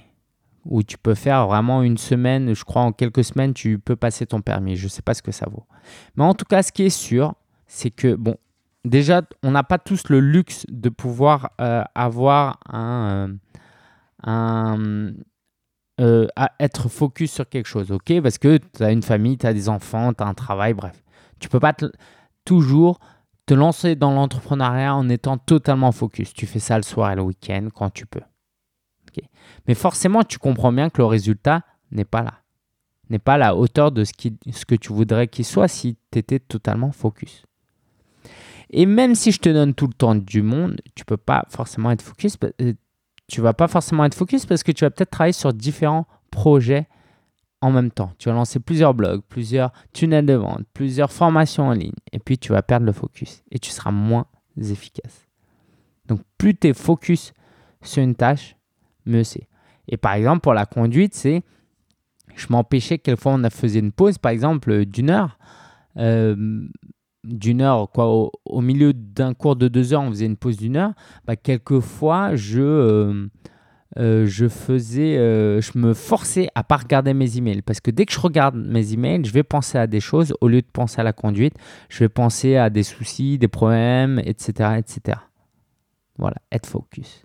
où 0.65 0.83
tu 0.83 0.99
peux 0.99 1.15
faire 1.15 1.47
vraiment 1.47 1.83
une 1.83 1.99
semaine, 1.99 2.55
je 2.55 2.65
crois 2.65 2.83
en 2.83 2.93
quelques 2.93 3.25
semaines, 3.25 3.55
tu 3.55 3.79
peux 3.79 3.97
passer 3.97 4.27
ton 4.27 4.41
permis. 4.41 4.77
Je 4.77 4.89
sais 4.89 5.03
pas 5.03 5.15
ce 5.15 5.23
que 5.23 5.33
ça 5.33 5.47
vaut. 5.49 5.65
Mais 6.17 6.25
en 6.25 6.35
tout 6.35 6.45
cas, 6.45 6.63
ce 6.63 6.73
qui 6.73 6.85
est 6.85 6.91
sûr, 6.91 7.35
c'est 7.67 7.91
que, 7.91 8.15
bon, 8.15 8.37
déjà, 8.85 9.23
on 9.43 9.51
n'a 9.53 9.63
pas 9.63 9.79
tous 9.79 10.09
le 10.09 10.21
luxe 10.21 10.67
de 10.69 10.89
pouvoir 10.89 11.51
euh, 11.61 11.83
avoir 11.95 12.59
un... 12.69 13.29
Euh, 13.29 13.35
un 14.23 15.13
euh, 16.01 16.27
à 16.35 16.53
être 16.59 16.89
focus 16.89 17.33
sur 17.33 17.49
quelque 17.49 17.67
chose, 17.67 17.93
ok? 17.93 18.21
Parce 18.23 18.39
que 18.39 18.59
tu 18.59 18.83
as 18.83 18.91
une 18.91 19.03
famille, 19.03 19.39
tu 19.39 19.47
as 19.47 19.53
des 19.53 19.69
enfants, 19.69 20.13
tu 20.13 20.23
as 20.23 20.27
un 20.27 20.35
travail, 20.35 20.75
bref. 20.75 21.03
Tu 21.39 21.49
peux 21.49 21.61
pas 21.61 21.75
toujours 22.45 22.99
te 23.47 23.55
lancer 23.55 23.97
dans 23.97 24.13
l'entrepreneuriat 24.13 24.95
en 24.95 25.09
étant 25.09 25.39
totalement 25.39 25.93
focus. 25.93 26.33
Tu 26.33 26.47
fais 26.47 26.59
ça 26.59 26.77
le 26.77 26.83
soir 26.83 27.13
et 27.13 27.17
le 27.17 27.23
week-end 27.23 27.69
quand 27.75 27.91
tu 27.91 28.07
peux. 28.07 28.21
Mais 29.67 29.75
forcément, 29.75 30.23
tu 30.23 30.39
comprends 30.39 30.73
bien 30.73 30.91
que 30.91 30.99
le 30.99 31.07
résultat 31.07 31.63
n'est 31.91 32.05
pas 32.05 32.23
là. 32.23 32.35
N'est 33.09 33.19
pas 33.19 33.35
à 33.35 33.39
la 33.39 33.57
hauteur 33.57 33.91
de 33.91 34.05
ce, 34.05 34.13
que 34.13 34.75
tu 34.75 34.93
voudrais 34.93 35.27
qu'il 35.27 35.45
soit 35.45 35.69
si 35.69 35.97
tu 36.13 36.19
étais 36.19 36.39
totalement 36.39 36.93
focus. 36.93 37.45
Et 38.71 38.87
même 38.87 39.17
si 39.17 39.33
je 39.33 39.41
te 39.41 39.49
donne 39.49 39.75
tout 39.75 39.89
le 39.89 39.95
temps 39.95 40.15
du 40.15 40.43
monde, 40.43 40.81
tu 40.95 41.05
peux 41.05 41.17
pas 41.17 41.45
forcément 41.49 41.91
être 41.91 42.03
focus. 42.03 42.37
Tu 43.31 43.41
vas 43.41 43.53
pas 43.53 43.69
forcément 43.69 44.05
être 44.05 44.15
focus 44.15 44.45
parce 44.45 44.65
que 44.65 44.73
tu 44.73 44.85
vas 44.85 44.91
peut-être 44.91 45.11
travailler 45.11 45.33
sur 45.33 45.53
différents 45.53 46.07
projets 46.33 46.89
en 47.61 47.71
même 47.71 47.93
temps. 47.93 48.13
Tu 48.19 48.29
vas 48.29 48.35
lancer 48.35 48.59
plusieurs 48.59 48.93
blogs, 48.93 49.23
plusieurs 49.29 49.73
tunnels 49.93 50.27
de 50.27 50.35
vente, 50.35 50.65
plusieurs 50.75 51.13
formations 51.13 51.69
en 51.69 51.73
ligne. 51.73 51.95
Et 52.13 52.19
puis 52.19 52.39
tu 52.39 52.53
vas 52.53 52.63
perdre 52.63 52.87
le 52.87 52.93
focus 52.93 53.45
et 53.53 53.61
tu 53.61 53.71
seras 53.71 53.93
moins 53.93 54.27
efficace. 54.59 55.29
Donc 56.07 56.21
plus 56.39 56.57
tu 56.57 56.69
es 56.69 56.75
focus 56.75 57.33
sur 57.83 58.03
une 58.03 58.17
tâche, 58.17 58.57
mieux 59.07 59.23
c'est. 59.23 59.47
Et 59.87 59.97
par 59.97 60.15
exemple, 60.15 60.41
pour 60.41 60.55
la 60.55 60.67
conduite, 60.67 61.15
c'est 61.15 61.45
je 62.35 62.47
m'empêchais 62.51 62.99
quelquefois 62.99 63.35
on 63.35 63.45
a 63.45 63.51
faisait 63.51 63.79
une 63.79 63.93
pause, 63.93 64.19
par 64.19 64.33
exemple, 64.33 64.87
d'une 64.87 65.11
heure. 65.11 65.39
Euh, 65.97 66.67
d'une 67.25 67.61
heure, 67.61 67.91
quoi, 67.91 68.31
au, 68.45 68.61
milieu 68.61 68.93
d'un 68.93 69.35
cours 69.35 69.57
de 69.57 69.69
deux 69.69 69.93
heures, 69.93 70.03
on 70.03 70.11
faisait 70.11 70.27
une 70.27 70.37
pause 70.37 70.57
d'une 70.57 70.77
heure. 70.77 70.93
Bah, 71.27 71.37
quelquefois, 71.37 72.35
je, 72.35 72.61
euh, 72.61 73.27
euh, 73.99 74.27
je 74.27 74.49
faisais, 74.49 75.17
je 75.61 75.79
me 75.79 75.95
forçais 75.95 76.49
à 76.55 76.65
pas 76.65 76.79
regarder 76.79 77.13
mes 77.13 77.37
emails 77.37 77.63
parce 77.63 77.81
que 77.81 77.91
dès 77.91 78.07
que 78.07 78.13
je 78.13 78.21
regarde 78.21 78.57
mes 78.57 78.93
emails, 78.93 79.25
je 79.25 79.33
vais 79.33 79.43
penser 79.43 79.79
à 79.79 79.87
des 79.87 80.01
choses 80.01 80.35
au 80.41 80.49
lieu 80.49 80.63
de 80.63 80.67
penser 80.73 81.01
à 81.01 81.05
la 81.05 81.13
conduite. 81.13 81.55
Je 81.89 82.01
vais 82.01 82.09
penser 82.09 82.57
à 82.57 82.71
des 82.71 82.83
soucis, 82.83 83.39
des 83.39 83.49
problèmes, 83.49 84.21
etc., 84.25 84.79
etc. 84.79 85.19
Voilà, 86.19 86.37
être 86.53 86.67
focus. 86.67 87.25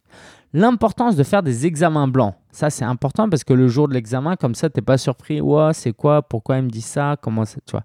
L'importance 0.53 1.17
de 1.17 1.23
faire 1.23 1.43
des 1.43 1.65
examens 1.65 2.07
blancs. 2.07 2.33
Ça, 2.51 2.69
c'est 2.69 2.85
important 2.85 3.29
parce 3.29 3.43
que 3.43 3.51
le 3.53 3.67
jour 3.67 3.89
de 3.89 3.93
l'examen, 3.93 4.37
comme 4.37 4.55
ça, 4.55 4.69
tu 4.69 4.79
n'es 4.79 4.85
pas 4.85 4.97
surpris. 4.97 5.41
Ouais, 5.41 5.73
c'est 5.73 5.91
quoi? 5.91 6.21
Pourquoi 6.21 6.59
il 6.59 6.63
me 6.63 6.69
dit 6.69 6.79
ça? 6.79 7.17
Comment 7.21 7.43
ça 7.43 7.57
Tu 7.65 7.71
vois? 7.71 7.83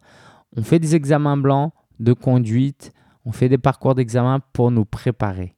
On 0.57 0.63
fait 0.63 0.79
des 0.79 0.95
examens 0.95 1.37
blancs 1.37 1.73
de 2.01 2.13
conduite. 2.13 2.93
On 3.25 3.33
fait 3.33 3.49
des 3.49 3.59
parcours 3.59 3.95
d'examen 3.95 4.41
pour 4.53 4.71
nous 4.71 4.85
préparer. 4.85 5.55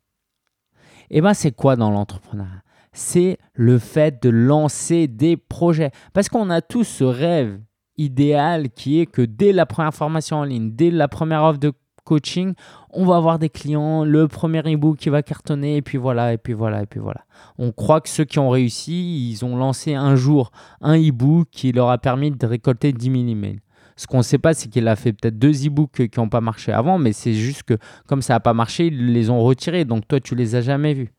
Et 1.10 1.18
eh 1.18 1.20
bien, 1.20 1.34
c'est 1.34 1.52
quoi 1.52 1.76
dans 1.76 1.90
l'entrepreneuriat? 1.90 2.62
C'est 2.92 3.38
le 3.54 3.78
fait 3.78 4.22
de 4.22 4.28
lancer 4.28 5.08
des 5.08 5.36
projets. 5.36 5.90
Parce 6.12 6.28
qu'on 6.28 6.50
a 6.50 6.60
tous 6.60 6.84
ce 6.84 7.04
rêve 7.04 7.60
idéal 7.96 8.70
qui 8.70 9.00
est 9.00 9.06
que 9.06 9.22
dès 9.22 9.52
la 9.52 9.66
première 9.66 9.94
formation 9.94 10.38
en 10.38 10.44
ligne, 10.44 10.72
dès 10.74 10.90
la 10.90 11.08
première 11.08 11.44
offre 11.44 11.58
de 11.58 11.72
coaching, 12.04 12.54
on 12.90 13.04
va 13.04 13.16
avoir 13.16 13.38
des 13.38 13.48
clients, 13.48 14.04
le 14.04 14.28
premier 14.28 14.60
e-book 14.60 14.98
qui 14.98 15.08
va 15.08 15.22
cartonner, 15.22 15.76
et 15.76 15.82
puis 15.82 15.98
voilà, 15.98 16.32
et 16.32 16.38
puis 16.38 16.52
voilà, 16.52 16.82
et 16.82 16.86
puis 16.86 17.00
voilà. 17.00 17.24
On 17.58 17.72
croit 17.72 18.00
que 18.00 18.08
ceux 18.08 18.24
qui 18.24 18.38
ont 18.38 18.50
réussi, 18.50 19.30
ils 19.30 19.44
ont 19.44 19.56
lancé 19.56 19.94
un 19.94 20.16
jour 20.16 20.50
un 20.80 20.96
e-book 20.96 21.48
qui 21.50 21.72
leur 21.72 21.90
a 21.90 21.98
permis 21.98 22.30
de 22.30 22.46
récolter 22.46 22.92
10 22.92 23.04
000 23.04 23.16
emails. 23.28 23.60
Ce 23.96 24.06
qu'on 24.06 24.18
ne 24.18 24.22
sait 24.22 24.38
pas, 24.38 24.54
c'est 24.54 24.68
qu'il 24.68 24.88
a 24.88 24.96
fait 24.96 25.12
peut-être 25.12 25.38
deux 25.38 25.66
e-books 25.66 26.08
qui 26.08 26.20
n'ont 26.20 26.28
pas 26.28 26.40
marché 26.40 26.72
avant, 26.72 26.98
mais 26.98 27.12
c'est 27.12 27.34
juste 27.34 27.62
que 27.62 27.74
comme 28.06 28.22
ça 28.22 28.34
n'a 28.34 28.40
pas 28.40 28.54
marché, 28.54 28.86
ils 28.86 29.12
les 29.12 29.30
ont 29.30 29.40
retirés. 29.40 29.84
Donc 29.84 30.06
toi, 30.08 30.20
tu 30.20 30.34
les 30.34 30.54
as 30.54 30.62
jamais 30.62 30.94
vus. 30.94 31.12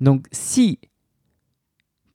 Donc 0.00 0.26
si 0.32 0.78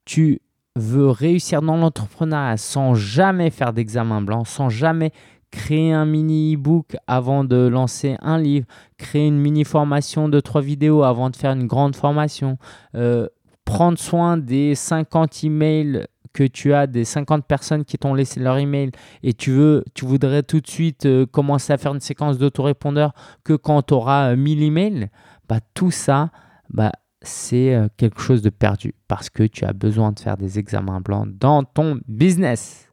tu 0.06 0.42
veux 0.76 1.10
réussir 1.10 1.62
dans 1.62 1.78
l'entrepreneuriat 1.78 2.58
sans 2.58 2.94
jamais 2.94 3.50
faire 3.50 3.74
d'examen 3.74 4.22
blanc, 4.22 4.46
sans 4.46 4.70
jamais 4.70 5.12
créer 5.52 5.92
un 5.92 6.06
mini 6.06 6.56
e-book 6.56 6.96
avant 7.08 7.44
de 7.44 7.68
lancer 7.68 8.16
un 8.22 8.38
livre, 8.38 8.66
créer 8.98 9.28
une 9.28 9.38
mini 9.38 9.66
formation 9.66 10.30
de 10.30 10.40
trois 10.40 10.62
vidéos 10.62 11.04
avant 11.04 11.30
de 11.30 11.36
faire 11.36 11.52
une 11.52 11.68
grande 11.68 11.96
formation, 11.96 12.58
euh, 12.96 13.28
prendre 13.66 14.00
soin 14.00 14.38
des 14.38 14.76
50 14.76 15.44
emails 15.44 16.08
que 16.34 16.44
tu 16.44 16.74
as 16.74 16.88
des 16.88 17.06
50 17.06 17.46
personnes 17.46 17.86
qui 17.86 17.98
t'ont 17.98 18.13
laissé 18.13 18.39
leur 18.39 18.58
email 18.58 18.91
et 19.24 19.34
tu 19.34 19.52
veux 19.52 19.84
tu 19.94 20.06
voudrais 20.06 20.44
tout 20.44 20.62
de 20.62 20.67
suite 20.67 21.06
euh, 21.06 21.26
commencer 21.26 21.74
à 21.74 21.78
faire 21.78 21.94
une 21.94 22.00
séquence 22.00 22.38
d'autorépondeurs 22.38 23.13
que 23.44 23.54
quand 23.54 23.82
tu 23.84 23.94
auras 23.94 24.36
1000 24.36 24.63
emails, 24.63 25.10
bah 25.48 25.60
tout 25.74 25.91
ça 25.91 26.30
bah 26.70 26.91
c'est 27.22 27.76
euh, 27.76 27.88
quelque 27.98 28.22
chose 28.22 28.41
de 28.41 28.50
perdu 28.50 28.96
parce 29.08 29.30
que 29.30 29.44
tu 29.44 29.65
as 29.65 29.74
besoin 29.74 30.12
de 30.12 30.20
faire 30.20 30.38
des 30.38 30.60
examens 30.60 31.02
blancs 31.02 31.28
dans 31.39 31.63
ton 31.63 32.00
business. 32.08 32.88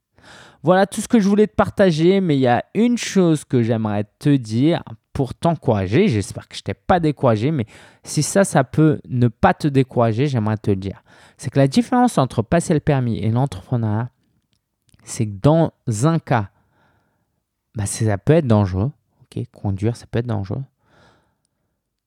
Voilà 0.62 0.87
tout 0.87 1.01
ce 1.01 1.09
que 1.09 1.20
je 1.20 1.29
voulais 1.29 1.46
te 1.46 1.55
partager, 1.55 2.20
mais 2.20 2.37
il 2.37 2.40
y 2.40 2.48
a 2.48 2.64
une 2.74 2.98
chose 2.98 3.44
que 3.44 3.62
j'aimerais 3.62 4.05
te 4.18 4.35
dire 4.35 4.83
pour 5.18 5.35
t'encourager. 5.35 6.07
J'espère 6.07 6.46
que 6.46 6.54
je 6.54 6.62
t'ai 6.62 6.74
pas 6.74 7.00
découragé, 7.00 7.50
mais 7.50 7.66
si 8.04 8.22
ça, 8.22 8.44
ça 8.44 8.62
peut 8.62 9.00
ne 9.09 9.26
pas 9.26 9.52
te 9.52 9.66
décourager, 9.66 10.28
j'aimerais 10.28 10.59
te 10.59 10.70
dire. 10.70 11.02
C'est 11.37 11.50
que 11.50 11.59
la 11.59 11.66
différence 11.66 12.18
entre 12.18 12.40
passer 12.40 12.72
le 12.72 12.78
permis 12.78 13.18
et 13.18 13.33
l'entrepreneuriat, 13.33 14.11
c'est 15.02 15.26
que 15.26 15.35
dans 15.42 15.72
un 16.04 16.20
cas, 16.20 16.50
bah, 17.74 17.87
ça 17.87 18.16
peut 18.16 18.35
être 18.35 18.46
dangereux. 18.46 18.92
ok 19.22 19.44
Conduire, 19.50 19.96
ça 19.96 20.07
peut 20.09 20.20
être 20.20 20.28
dangereux. 20.28 20.62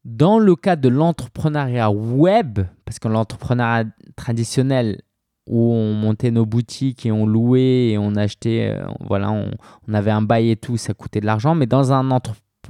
Dans 0.06 0.40
le 0.40 0.56
cas 0.56 0.78
de 0.78 0.88
l'entrepreneuriat 0.88 1.92
web, 1.92 2.62
parce 2.86 3.00
que 3.00 3.10
l'entrepreneuriat 3.10 3.90
traditionnel, 4.16 5.02
où 5.50 5.74
on 5.74 5.94
montait 5.96 6.32
nos 6.32 6.46
boutiques 6.46 7.06
et 7.06 7.12
on 7.12 7.26
louait 7.26 7.90
et 7.90 7.98
on 7.98 8.16
achetait, 8.16 8.74
euh, 8.74 8.86
voilà, 9.02 9.32
on, 9.34 9.94
avait 9.94 10.12
un 10.12 10.22
bail 10.22 10.52
et 10.52 10.56
tout, 10.56 10.78
ça 10.78 10.94
coûtait 10.94 11.20
de 11.20 11.26
l'argent. 11.26 11.56
Mais 11.56 11.66
dans 11.66 11.92
un, 11.92 12.10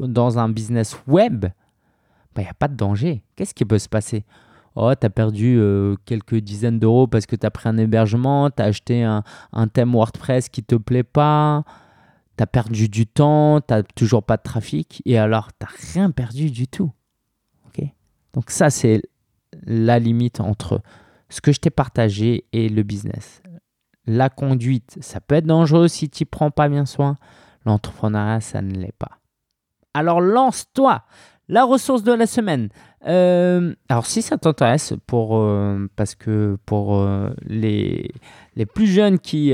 dans 0.08 0.40
un 0.40 0.50
business 0.50 0.98
web, 1.08 1.46
il 1.46 2.36
bah, 2.36 2.42
n'y 2.44 2.48
a 2.48 2.54
pas 2.54 2.68
de 2.68 2.76
danger. 2.76 3.24
Qu'est-ce 3.36 3.54
qui 3.54 3.66
peut 3.66 3.80
se 3.80 3.90
passer? 3.90 4.24
Oh, 4.76 4.92
tu 5.00 5.06
as 5.06 5.10
perdu 5.10 5.58
euh, 5.60 5.96
quelques 6.06 6.38
dizaines 6.38 6.80
d'euros 6.80 7.08
parce 7.08 7.26
que 7.26 7.36
tu 7.36 7.46
as 7.46 7.52
pris 7.52 7.68
un 7.68 7.78
hébergement, 7.78 8.50
tu 8.50 8.62
as 8.62 8.66
acheté 8.66 9.04
un, 9.04 9.24
un, 9.52 9.68
thème 9.68 9.94
WordPress 9.94 10.48
qui 10.48 10.64
te 10.64 10.76
plaît 10.76 11.04
pas, 11.04 11.64
tu 12.38 12.44
as 12.44 12.48
perdu 12.48 12.88
du 12.88 13.06
temps, 13.06 13.60
tu 13.60 13.74
toujours 13.96 14.24
pas 14.24 14.38
de 14.38 14.44
trafic, 14.44 15.02
et 15.06 15.18
alors 15.18 15.50
tu 15.60 15.68
rien 15.92 16.10
perdu 16.12 16.52
du 16.52 16.68
tout. 16.68 16.92
ok? 17.68 17.86
Donc 18.34 18.50
ça, 18.50 18.70
c'est 18.70 19.02
la 19.66 20.00
limite 20.00 20.40
entre 20.40 20.82
ce 21.28 21.42
que 21.42 21.52
je 21.52 21.60
t'ai 21.60 21.70
partagé 21.70 22.46
et 22.54 22.70
le 22.70 22.84
business. 22.84 23.42
La 24.06 24.30
conduite, 24.30 24.98
ça 25.02 25.20
peut 25.20 25.36
être 25.36 25.46
dangereux 25.46 25.90
si 25.90 26.10
tu 26.10 26.26
prends 26.26 26.50
pas 26.50 26.70
bien 26.70 26.86
soin. 26.86 27.18
L'entrepreneuriat, 27.66 28.40
ça 28.40 28.62
ne 28.62 28.74
l'est 28.74 28.98
pas. 28.98 29.21
Alors 29.94 30.22
lance-toi. 30.22 31.04
La 31.48 31.66
ressource 31.66 32.04
de 32.04 32.14
la 32.14 32.28
semaine. 32.28 32.70
Euh, 33.08 33.74
alors 33.90 34.06
si 34.06 34.22
ça 34.22 34.38
t'intéresse, 34.38 34.94
pour, 35.06 35.36
euh, 35.36 35.90
parce 35.98 36.16
que 36.16 36.58
pour 36.66 36.96
euh, 36.96 37.30
les, 37.46 38.10
les 38.56 38.66
plus 38.66 38.88
jeunes 38.88 39.20
qui, 39.20 39.54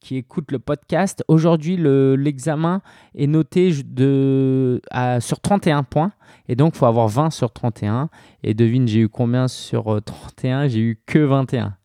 qui 0.00 0.16
écoutent 0.16 0.52
le 0.52 0.58
podcast, 0.58 1.24
aujourd'hui 1.28 1.78
l'examen 1.78 2.82
est 3.14 3.26
noté 3.26 3.72
de, 3.84 4.82
sur 5.20 5.40
31 5.40 5.82
points. 5.84 6.12
Et 6.48 6.56
donc, 6.56 6.74
faut 6.74 6.86
avoir 6.86 7.08
20 7.08 7.30
sur 7.30 7.52
31. 7.52 8.08
Et 8.42 8.54
devine, 8.54 8.88
j'ai 8.88 9.00
eu 9.00 9.08
combien 9.08 9.48
sur 9.48 10.00
31 10.02 10.64
euh, 10.64 10.68
J'ai 10.68 10.80
eu 10.80 11.00
que 11.06 11.18
21. 11.18 11.76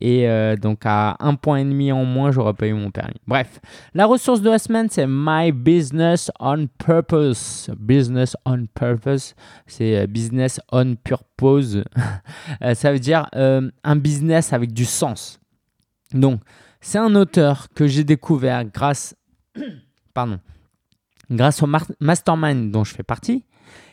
Et 0.00 0.28
euh, 0.28 0.56
donc, 0.56 0.80
à 0.84 1.16
un 1.20 1.34
point 1.34 1.58
et 1.58 1.64
demi 1.64 1.92
en 1.92 2.04
moins, 2.04 2.30
j'aurais 2.30 2.54
pas 2.54 2.66
eu 2.66 2.72
mon 2.72 2.90
permis. 2.90 3.20
Bref, 3.26 3.60
la 3.94 4.06
ressource 4.06 4.40
de 4.40 4.50
la 4.50 4.58
semaine, 4.58 4.88
c'est 4.90 5.06
My 5.08 5.52
Business 5.52 6.30
on 6.40 6.66
Purpose. 6.78 7.70
Business 7.78 8.36
on 8.46 8.66
Purpose, 8.74 9.34
c'est 9.66 9.98
euh, 9.98 10.06
business 10.06 10.60
on 10.72 10.94
purpose. 10.96 11.78
Ça 12.74 12.92
veut 12.92 12.98
dire 12.98 13.26
un 13.32 13.96
business 13.96 14.52
avec 14.52 14.72
du 14.72 14.84
sens. 14.84 15.38
Donc, 16.12 16.40
c'est 16.80 16.98
un 16.98 17.14
auteur 17.14 17.68
que 17.74 17.86
j'ai 17.86 18.04
découvert 18.04 18.64
grâce, 18.64 19.14
pardon, 20.14 20.40
grâce 21.30 21.62
au 21.62 21.68
mastermind 22.00 22.70
dont 22.70 22.84
je 22.84 22.94
fais 22.94 23.02
partie. 23.02 23.44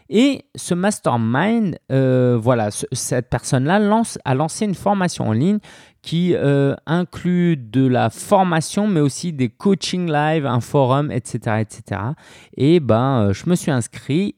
Et 0.09 0.45
ce 0.55 0.73
mastermind, 0.73 1.77
euh, 1.91 2.37
voilà, 2.41 2.69
cette 2.71 3.29
personne-là 3.29 3.79
lance, 3.79 4.17
a 4.25 4.35
lancé 4.35 4.65
une 4.65 4.75
formation 4.75 5.27
en 5.27 5.31
ligne 5.33 5.59
qui 6.01 6.33
euh, 6.35 6.75
inclut 6.85 7.57
de 7.57 7.85
la 7.85 8.09
formation, 8.09 8.87
mais 8.87 9.01
aussi 9.01 9.33
des 9.33 9.49
coaching 9.49 10.09
live, 10.09 10.45
un 10.45 10.61
forum, 10.61 11.11
etc. 11.11 11.57
etc. 11.59 12.01
Et 12.55 12.79
ben, 12.79 13.27
euh, 13.27 13.33
je 13.33 13.49
me 13.49 13.55
suis 13.55 13.71
inscrit. 13.71 14.35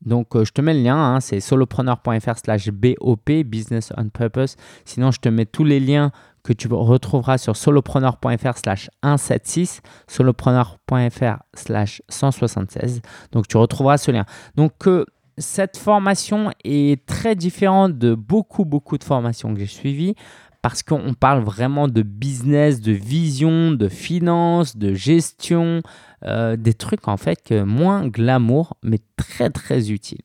Donc, 0.00 0.28
je 0.34 0.50
te 0.50 0.60
mets 0.60 0.74
le 0.74 0.80
lien, 0.80 0.96
hein, 0.96 1.20
c'est 1.20 1.38
solopreneur.fr 1.38 2.36
slash 2.36 2.70
BOP, 2.70 3.30
Business 3.44 3.92
on 3.96 4.08
Purpose. 4.08 4.56
Sinon, 4.84 5.12
je 5.12 5.20
te 5.20 5.28
mets 5.28 5.46
tous 5.46 5.62
les 5.62 5.78
liens 5.78 6.10
que 6.42 6.52
tu 6.52 6.68
retrouveras 6.68 7.38
sur 7.38 7.56
solopreneur.fr 7.56 8.56
slash 8.56 8.90
176, 9.04 9.80
solopreneur.fr 10.08 11.42
slash 11.54 12.02
176. 12.08 13.00
Donc 13.32 13.48
tu 13.48 13.56
retrouveras 13.56 13.98
ce 13.98 14.10
lien. 14.10 14.24
Donc 14.56 14.86
euh, 14.86 15.04
cette 15.38 15.76
formation 15.76 16.50
est 16.64 17.04
très 17.06 17.34
différente 17.34 17.98
de 17.98 18.14
beaucoup, 18.14 18.64
beaucoup 18.64 18.98
de 18.98 19.04
formations 19.04 19.54
que 19.54 19.60
j'ai 19.60 19.66
suivies 19.66 20.14
parce 20.62 20.84
qu'on 20.84 21.14
parle 21.14 21.42
vraiment 21.42 21.88
de 21.88 22.02
business, 22.02 22.80
de 22.80 22.92
vision, 22.92 23.72
de 23.72 23.88
finance, 23.88 24.76
de 24.76 24.94
gestion, 24.94 25.82
euh, 26.24 26.56
des 26.56 26.74
trucs 26.74 27.08
en 27.08 27.16
fait 27.16 27.42
que 27.42 27.62
moins 27.62 28.06
glamour, 28.06 28.76
mais 28.82 28.98
très, 29.16 29.50
très 29.50 29.90
utiles. 29.90 30.22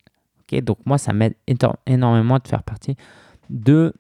Donc 0.64 0.78
moi, 0.86 0.98
ça 0.98 1.14
m'aide 1.14 1.36
énormément 1.86 2.38
de 2.38 2.48
faire 2.48 2.64
partie 2.64 2.96
de 3.50 3.94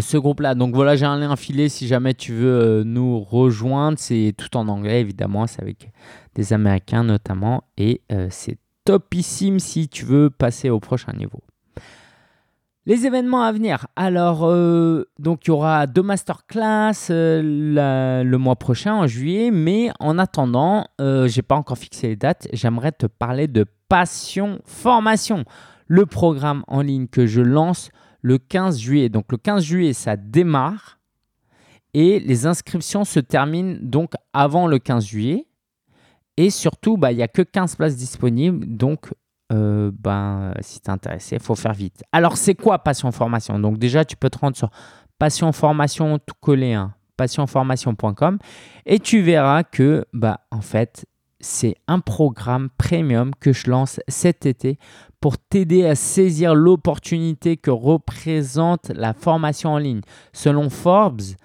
ce 0.00 0.16
groupe-là. 0.16 0.54
Donc 0.54 0.74
voilà, 0.74 0.96
j'ai 0.96 1.06
un 1.06 1.18
lien 1.18 1.34
filé 1.36 1.68
si 1.68 1.86
jamais 1.86 2.14
tu 2.14 2.32
veux 2.32 2.80
euh, 2.80 2.84
nous 2.84 3.20
rejoindre. 3.20 3.98
C'est 3.98 4.34
tout 4.36 4.56
en 4.56 4.68
anglais, 4.68 5.00
évidemment. 5.00 5.46
C'est 5.46 5.62
avec 5.62 5.90
des 6.34 6.52
Américains 6.52 7.04
notamment. 7.04 7.64
Et 7.76 8.02
euh, 8.12 8.28
c'est 8.30 8.58
topissime 8.84 9.58
si 9.58 9.88
tu 9.88 10.04
veux 10.04 10.30
passer 10.30 10.70
au 10.70 10.80
prochain 10.80 11.12
niveau. 11.12 11.40
Les 12.86 13.04
événements 13.04 13.42
à 13.42 13.52
venir. 13.52 13.86
Alors, 13.96 14.50
donc 15.18 15.44
il 15.44 15.48
y 15.48 15.50
aura 15.50 15.86
deux 15.86 16.00
masterclass 16.00 17.10
le 17.10 18.36
mois 18.36 18.56
prochain, 18.56 18.94
en 18.94 19.06
juillet. 19.06 19.50
Mais 19.50 19.90
en 20.00 20.18
attendant, 20.18 20.86
je 20.98 21.36
n'ai 21.36 21.42
pas 21.42 21.56
encore 21.56 21.76
fixé 21.76 22.08
les 22.08 22.16
dates. 22.16 22.48
J'aimerais 22.54 22.92
te 22.92 23.04
parler 23.04 23.46
de 23.46 23.66
Passion 23.90 24.60
Formation, 24.64 25.44
le 25.86 26.06
programme 26.06 26.64
en 26.66 26.80
ligne 26.80 27.08
que 27.08 27.26
je 27.26 27.42
lance 27.42 27.90
le 28.22 28.38
15 28.38 28.78
juillet. 28.78 29.08
Donc 29.08 29.30
le 29.30 29.38
15 29.38 29.62
juillet, 29.62 29.92
ça 29.92 30.16
démarre 30.16 30.98
et 31.94 32.20
les 32.20 32.46
inscriptions 32.46 33.04
se 33.04 33.20
terminent 33.20 33.76
donc 33.80 34.12
avant 34.32 34.66
le 34.66 34.78
15 34.78 35.06
juillet. 35.06 35.46
Et 36.36 36.50
surtout, 36.50 36.96
bah, 36.96 37.10
il 37.10 37.16
n'y 37.16 37.22
a 37.22 37.28
que 37.28 37.42
15 37.42 37.74
places 37.76 37.96
disponibles. 37.96 38.64
Donc, 38.64 39.12
euh, 39.52 39.90
ben, 39.92 40.54
si 40.60 40.80
tu 40.80 40.86
es 40.86 40.90
intéressé, 40.90 41.36
il 41.36 41.42
faut 41.42 41.56
faire 41.56 41.72
vite. 41.72 42.04
Alors, 42.12 42.36
c'est 42.36 42.54
quoi 42.54 42.78
Passion 42.78 43.10
Formation? 43.10 43.58
Donc 43.58 43.78
déjà, 43.78 44.04
tu 44.04 44.16
peux 44.16 44.30
te 44.30 44.38
rendre 44.38 44.56
sur 44.56 44.70
Passion 45.18 45.50
Formation 45.50 46.18
tout 46.18 46.36
collé, 46.40 46.74
hein, 46.74 46.94
passionformation.com 47.16 48.38
et 48.86 49.00
tu 49.00 49.20
verras 49.20 49.64
que, 49.64 50.06
bah, 50.12 50.40
en 50.50 50.60
fait, 50.60 51.06
c'est 51.40 51.76
un 51.86 52.00
programme 52.00 52.68
premium 52.78 53.32
que 53.38 53.52
je 53.52 53.70
lance 53.70 54.00
cet 54.08 54.46
été 54.46 54.78
pour 55.20 55.38
t'aider 55.38 55.86
à 55.86 55.94
saisir 55.94 56.54
l'opportunité 56.54 57.56
que 57.56 57.70
représente 57.70 58.90
la 58.90 59.14
formation 59.14 59.70
en 59.70 59.78
ligne. 59.78 60.00
Selon 60.32 60.70
Forbes, 60.70 61.36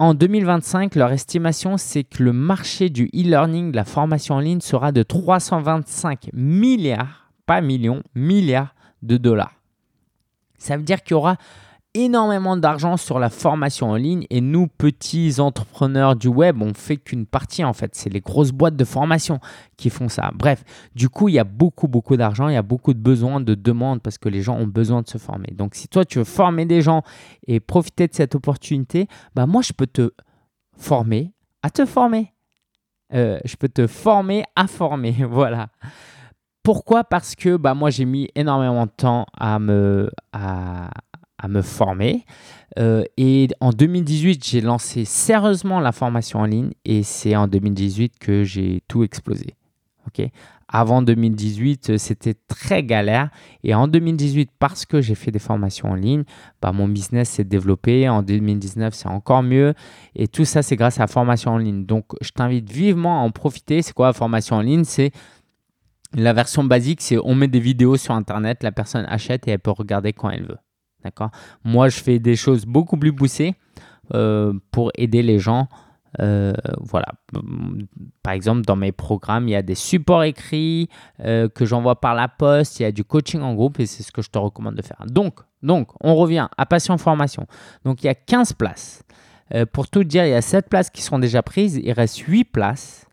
en 0.00 0.12
2025, 0.12 0.96
leur 0.96 1.12
estimation, 1.12 1.76
c'est 1.76 2.04
que 2.04 2.22
le 2.22 2.32
marché 2.32 2.90
du 2.90 3.04
e-learning, 3.14 3.70
de 3.70 3.76
la 3.76 3.84
formation 3.84 4.34
en 4.34 4.40
ligne, 4.40 4.60
sera 4.60 4.90
de 4.90 5.02
325 5.02 6.30
milliards, 6.32 7.30
pas 7.46 7.60
millions, 7.60 8.02
milliards 8.14 8.74
de 9.02 9.16
dollars. 9.16 9.54
Ça 10.58 10.76
veut 10.76 10.82
dire 10.82 11.02
qu'il 11.02 11.12
y 11.12 11.14
aura 11.14 11.36
énormément 11.94 12.56
d'argent 12.56 12.96
sur 12.96 13.18
la 13.18 13.30
formation 13.30 13.90
en 13.90 13.96
ligne 13.96 14.26
et 14.30 14.40
nous, 14.40 14.66
petits 14.66 15.40
entrepreneurs 15.40 16.16
du 16.16 16.28
web, 16.28 16.60
on 16.60 16.74
fait 16.74 16.96
qu'une 16.96 17.24
partie 17.24 17.64
en 17.64 17.72
fait. 17.72 17.94
C'est 17.94 18.10
les 18.10 18.20
grosses 18.20 18.50
boîtes 18.50 18.76
de 18.76 18.84
formation 18.84 19.38
qui 19.76 19.90
font 19.90 20.08
ça. 20.08 20.30
Bref, 20.34 20.64
du 20.94 21.08
coup, 21.08 21.28
il 21.28 21.34
y 21.34 21.38
a 21.38 21.44
beaucoup, 21.44 21.88
beaucoup 21.88 22.16
d'argent, 22.16 22.48
il 22.48 22.54
y 22.54 22.58
a 22.58 22.62
beaucoup 22.62 22.94
de 22.94 22.98
besoins, 22.98 23.40
de 23.40 23.54
demandes 23.54 24.02
parce 24.02 24.18
que 24.18 24.28
les 24.28 24.42
gens 24.42 24.56
ont 24.56 24.66
besoin 24.66 25.02
de 25.02 25.08
se 25.08 25.18
former. 25.18 25.48
Donc, 25.52 25.74
si 25.74 25.88
toi, 25.88 26.04
tu 26.04 26.18
veux 26.18 26.24
former 26.24 26.66
des 26.66 26.82
gens 26.82 27.02
et 27.46 27.60
profiter 27.60 28.08
de 28.08 28.14
cette 28.14 28.34
opportunité, 28.34 29.06
bah 29.34 29.46
moi, 29.46 29.62
je 29.62 29.72
peux 29.72 29.86
te 29.86 30.12
former 30.76 31.32
à 31.62 31.70
te 31.70 31.86
former. 31.86 32.34
Euh, 33.14 33.38
je 33.44 33.56
peux 33.56 33.68
te 33.68 33.86
former 33.86 34.44
à 34.56 34.66
former. 34.66 35.14
Voilà. 35.28 35.68
Pourquoi? 36.62 37.04
Parce 37.04 37.34
que 37.34 37.56
bah, 37.56 37.74
moi, 37.74 37.90
j'ai 37.90 38.06
mis 38.06 38.28
énormément 38.34 38.86
de 38.86 38.90
temps 38.90 39.26
à 39.36 39.58
me, 39.58 40.10
à, 40.32 40.90
me 41.48 41.62
former. 41.62 42.24
Euh, 42.78 43.04
et 43.16 43.48
en 43.60 43.70
2018, 43.70 44.44
j'ai 44.44 44.60
lancé 44.60 45.04
sérieusement 45.04 45.80
la 45.80 45.92
formation 45.92 46.40
en 46.40 46.46
ligne 46.46 46.70
et 46.84 47.02
c'est 47.02 47.36
en 47.36 47.46
2018 47.46 48.18
que 48.18 48.44
j'ai 48.44 48.82
tout 48.88 49.04
explosé. 49.04 49.54
ok 50.08 50.28
Avant 50.68 51.02
2018, 51.02 51.90
euh, 51.90 51.98
c'était 51.98 52.34
très 52.48 52.82
galère. 52.82 53.30
Et 53.62 53.74
en 53.74 53.86
2018, 53.86 54.50
parce 54.58 54.86
que 54.86 55.00
j'ai 55.00 55.14
fait 55.14 55.30
des 55.30 55.38
formations 55.38 55.90
en 55.90 55.94
ligne, 55.94 56.24
bah, 56.60 56.72
mon 56.72 56.88
business 56.88 57.30
s'est 57.30 57.44
développé. 57.44 58.08
En 58.08 58.22
2019, 58.22 58.92
c'est 58.94 59.08
encore 59.08 59.42
mieux. 59.42 59.74
Et 60.16 60.26
tout 60.26 60.44
ça, 60.44 60.62
c'est 60.62 60.76
grâce 60.76 60.98
à 60.98 61.04
la 61.04 61.08
formation 61.08 61.52
en 61.52 61.58
ligne. 61.58 61.84
Donc, 61.86 62.06
je 62.20 62.30
t'invite 62.30 62.70
vivement 62.70 63.20
à 63.20 63.24
en 63.24 63.30
profiter. 63.30 63.82
C'est 63.82 63.92
quoi 63.92 64.06
la 64.06 64.12
formation 64.12 64.56
en 64.56 64.62
ligne? 64.62 64.84
C'est 64.84 65.12
la 66.16 66.32
version 66.32 66.64
basique, 66.64 67.00
c'est 67.00 67.18
on 67.18 67.34
met 67.34 67.48
des 67.48 67.60
vidéos 67.60 67.96
sur 67.96 68.14
Internet, 68.14 68.62
la 68.62 68.72
personne 68.72 69.04
achète 69.08 69.48
et 69.48 69.52
elle 69.52 69.58
peut 69.58 69.72
regarder 69.72 70.12
quand 70.12 70.30
elle 70.30 70.44
veut. 70.44 70.58
D'accord 71.04 71.30
Moi, 71.62 71.88
je 71.88 72.00
fais 72.00 72.18
des 72.18 72.36
choses 72.36 72.64
beaucoup 72.64 72.96
plus 72.96 73.14
poussées 73.14 73.54
euh, 74.14 74.54
pour 74.70 74.90
aider 74.96 75.22
les 75.22 75.38
gens. 75.38 75.68
Euh, 76.20 76.52
voilà. 76.80 77.06
Par 78.22 78.32
exemple, 78.32 78.62
dans 78.62 78.76
mes 78.76 78.92
programmes, 78.92 79.48
il 79.48 79.52
y 79.52 79.56
a 79.56 79.62
des 79.62 79.74
supports 79.74 80.24
écrits 80.24 80.88
euh, 81.20 81.48
que 81.48 81.66
j'envoie 81.66 82.00
par 82.00 82.14
la 82.14 82.28
poste. 82.28 82.80
Il 82.80 82.84
y 82.84 82.86
a 82.86 82.92
du 82.92 83.04
coaching 83.04 83.42
en 83.42 83.54
groupe 83.54 83.80
et 83.80 83.86
c'est 83.86 84.02
ce 84.02 84.12
que 84.12 84.22
je 84.22 84.30
te 84.30 84.38
recommande 84.38 84.76
de 84.76 84.82
faire. 84.82 85.04
Donc, 85.06 85.40
donc 85.62 85.88
on 86.00 86.14
revient 86.14 86.48
à 86.56 86.66
Passion 86.66 86.96
Formation. 86.98 87.46
Donc, 87.84 88.02
il 88.02 88.06
y 88.06 88.10
a 88.10 88.14
15 88.14 88.54
places. 88.54 89.02
pour 89.72 89.88
tout 89.88 90.04
dire, 90.04 90.24
il 90.24 90.30
y 90.30 90.34
a 90.34 90.42
7 90.42 90.68
places 90.68 90.90
qui 90.90 91.02
sont 91.02 91.18
déjà 91.18 91.42
prises. 91.42 91.80
Il 91.82 91.92
reste 91.92 92.18
8 92.18 92.44
places. 92.44 93.06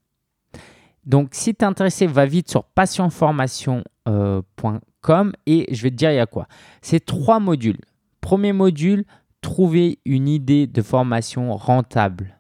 Donc, 1.05 1.29
si 1.31 1.55
tu 1.55 1.65
es 1.65 1.67
intéressé, 1.67 2.07
va 2.07 2.25
vite 2.25 2.49
sur 2.49 2.63
passionformation.com 2.63 4.79
euh, 5.09 5.31
et 5.45 5.67
je 5.73 5.81
vais 5.83 5.91
te 5.91 5.95
dire 5.95 6.11
il 6.11 6.15
y 6.15 6.19
a 6.19 6.25
quoi. 6.25 6.47
C'est 6.81 7.03
trois 7.05 7.39
modules. 7.39 7.79
Premier 8.21 8.53
module, 8.53 9.05
trouver 9.41 9.99
une 10.05 10.27
idée 10.27 10.67
de 10.67 10.81
formation 10.81 11.55
rentable. 11.55 12.37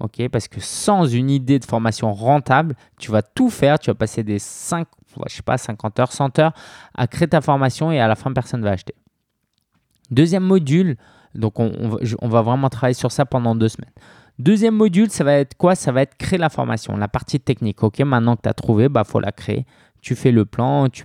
Ok, 0.00 0.28
parce 0.28 0.48
que 0.48 0.60
sans 0.60 1.06
une 1.06 1.30
idée 1.30 1.58
de 1.58 1.64
formation 1.64 2.12
rentable, 2.12 2.74
tu 2.98 3.10
vas 3.10 3.22
tout 3.22 3.48
faire, 3.48 3.78
tu 3.78 3.90
vas 3.90 3.94
passer 3.94 4.24
des 4.24 4.40
5, 4.40 4.88
je 5.28 5.36
sais 5.36 5.42
pas, 5.42 5.56
50 5.56 6.00
heures, 6.00 6.12
100 6.12 6.38
heures 6.40 6.52
à 6.94 7.06
créer 7.06 7.28
ta 7.28 7.40
formation 7.40 7.92
et 7.92 8.00
à 8.00 8.08
la 8.08 8.16
fin, 8.16 8.32
personne 8.32 8.60
ne 8.60 8.64
va 8.64 8.72
acheter. 8.72 8.94
Deuxième 10.10 10.42
module, 10.42 10.96
donc 11.34 11.58
on, 11.60 11.98
va 12.22 12.42
vraiment 12.42 12.68
travailler 12.68 12.94
sur 12.94 13.12
ça 13.12 13.24
pendant 13.24 13.54
deux 13.54 13.68
semaines. 13.68 13.92
Deuxième 14.38 14.74
module, 14.74 15.10
ça 15.10 15.22
va 15.22 15.34
être 15.34 15.56
quoi? 15.56 15.76
Ça 15.76 15.92
va 15.92 16.02
être 16.02 16.16
créer 16.16 16.38
la 16.38 16.48
formation, 16.48 16.96
la 16.96 17.08
partie 17.08 17.38
technique. 17.38 17.82
Ok, 17.82 18.00
maintenant 18.00 18.34
que 18.36 18.42
tu 18.42 18.48
as 18.48 18.54
trouvé, 18.54 18.84
il 18.84 18.88
bah, 18.88 19.04
faut 19.04 19.20
la 19.20 19.32
créer. 19.32 19.64
Tu 20.00 20.16
fais 20.16 20.32
le 20.32 20.44
plan, 20.44 20.88
tu 20.88 21.04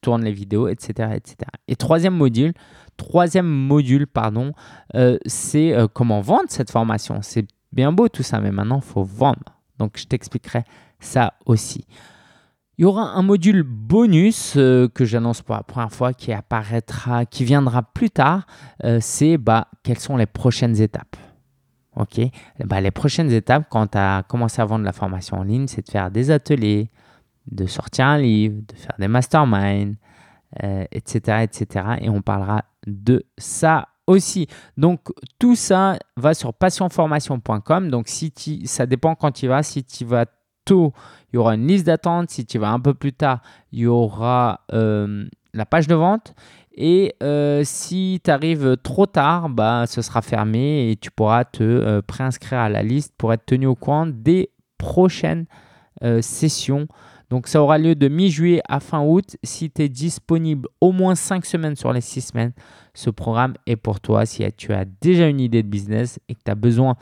tournes 0.00 0.24
les 0.24 0.32
vidéos, 0.32 0.68
etc. 0.68 1.10
etc. 1.14 1.36
Et 1.68 1.76
troisième 1.76 2.14
module, 2.14 2.52
troisième 2.96 3.46
module, 3.46 4.06
pardon, 4.06 4.52
euh, 4.94 5.18
c'est 5.26 5.72
euh, 5.72 5.86
comment 5.92 6.20
vendre 6.20 6.46
cette 6.48 6.70
formation. 6.70 7.20
C'est 7.22 7.46
bien 7.72 7.92
beau 7.92 8.08
tout 8.08 8.22
ça, 8.22 8.40
mais 8.40 8.50
maintenant, 8.50 8.78
il 8.78 8.88
faut 8.88 9.04
vendre. 9.04 9.60
Donc, 9.78 9.92
je 9.96 10.04
t'expliquerai 10.04 10.64
ça 10.98 11.34
aussi. 11.46 11.86
Il 12.78 12.82
y 12.82 12.84
aura 12.84 13.12
un 13.12 13.22
module 13.22 13.62
bonus 13.62 14.54
euh, 14.56 14.88
que 14.88 15.04
j'annonce 15.04 15.42
pour 15.42 15.54
la 15.54 15.62
première 15.62 15.92
fois 15.92 16.12
qui 16.12 16.32
apparaîtra, 16.32 17.26
qui 17.26 17.44
viendra 17.44 17.82
plus 17.82 18.10
tard. 18.10 18.46
c'est 19.00 19.36
bah, 19.36 19.68
quelles 19.82 19.98
sont 19.98 20.16
les 20.16 20.26
prochaines 20.26 20.80
étapes. 20.80 21.16
OK? 21.96 22.20
Bah, 22.64 22.80
Les 22.80 22.90
prochaines 22.90 23.32
étapes, 23.32 23.64
quand 23.70 23.88
tu 23.88 23.98
as 23.98 24.22
commencé 24.28 24.60
à 24.62 24.64
vendre 24.64 24.84
la 24.84 24.92
formation 24.92 25.38
en 25.38 25.42
ligne, 25.42 25.66
c'est 25.66 25.86
de 25.86 25.90
faire 25.90 26.10
des 26.10 26.30
ateliers, 26.30 26.90
de 27.46 27.66
sortir 27.66 28.06
un 28.06 28.18
livre, 28.18 28.62
de 28.66 28.76
faire 28.76 28.94
des 28.98 29.08
masterminds, 29.08 29.96
etc., 30.58 31.20
euh, 31.28 31.42
etc. 31.42 31.86
Et 32.00 32.08
on 32.08 32.22
parlera 32.22 32.64
de 32.86 33.24
ça 33.38 33.88
aussi. 34.06 34.46
Donc, 34.76 35.00
tout 35.38 35.54
ça 35.54 35.98
va 36.16 36.34
sur 36.34 36.52
passionformation.com. 36.54 37.90
Donc, 37.90 38.08
si 38.08 38.32
ça 38.64 38.86
dépend 38.86 39.14
quand 39.14 39.32
tu 39.32 39.46
vas. 39.46 39.62
Si 39.62 39.84
tu 39.84 40.04
vas 40.04 40.26
tôt, 40.64 40.92
il 41.32 41.36
y 41.36 41.38
aura 41.38 41.54
une 41.54 41.66
liste 41.66 41.86
d'attente. 41.86 42.30
Si 42.30 42.44
tu 42.44 42.58
vas 42.58 42.70
un 42.70 42.80
peu 42.80 42.94
plus 42.94 43.12
tard, 43.12 43.40
il 43.72 43.80
y 43.80 43.86
aura 43.86 44.60
euh, 44.72 45.26
la 45.54 45.66
page 45.66 45.86
de 45.86 45.94
vente. 45.94 46.34
Et 46.72 47.14
euh, 47.22 47.62
si 47.64 48.20
tu 48.24 48.30
arrives 48.30 48.76
trop 48.82 49.06
tard, 49.06 49.48
bah, 49.48 49.84
ce 49.86 50.02
sera 50.02 50.22
fermé 50.22 50.90
et 50.90 50.96
tu 50.96 51.10
pourras 51.10 51.44
te 51.44 52.00
préinscrire 52.00 52.60
à 52.60 52.68
la 52.68 52.82
liste 52.82 53.14
pour 53.18 53.32
être 53.32 53.44
tenu 53.44 53.66
au 53.66 53.74
courant 53.74 54.06
des 54.06 54.50
prochaines 54.78 55.46
sessions. 56.22 56.88
Donc 57.30 57.46
ça 57.46 57.62
aura 57.62 57.78
lieu 57.78 57.94
de 57.94 58.08
mi-juillet 58.08 58.60
à 58.68 58.80
fin 58.80 59.02
août. 59.04 59.36
Si 59.44 59.70
tu 59.70 59.82
es 59.82 59.88
disponible 59.88 60.68
au 60.80 60.90
moins 60.90 61.14
5 61.14 61.46
semaines 61.46 61.76
sur 61.76 61.92
les 61.92 62.00
6 62.00 62.20
semaines, 62.20 62.52
ce 62.92 63.08
programme 63.08 63.54
est 63.66 63.76
pour 63.76 64.00
toi. 64.00 64.26
Si 64.26 64.44
tu 64.56 64.72
as 64.72 64.84
déjà 64.84 65.28
une 65.28 65.40
idée 65.40 65.62
de 65.62 65.68
business 65.68 66.18
et 66.28 66.34
que 66.34 66.40
tu 66.44 66.50
as 66.50 66.56
besoin 66.56 66.96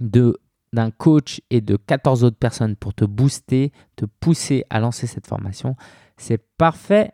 d'un 0.00 0.90
coach 0.90 1.40
et 1.48 1.62
de 1.62 1.76
14 1.76 2.24
autres 2.24 2.36
personnes 2.36 2.76
pour 2.76 2.92
te 2.92 3.06
booster, 3.06 3.72
te 3.96 4.04
pousser 4.04 4.64
à 4.68 4.80
lancer 4.80 5.06
cette 5.06 5.26
formation, 5.26 5.76
c'est 6.18 6.42
parfait 6.58 7.12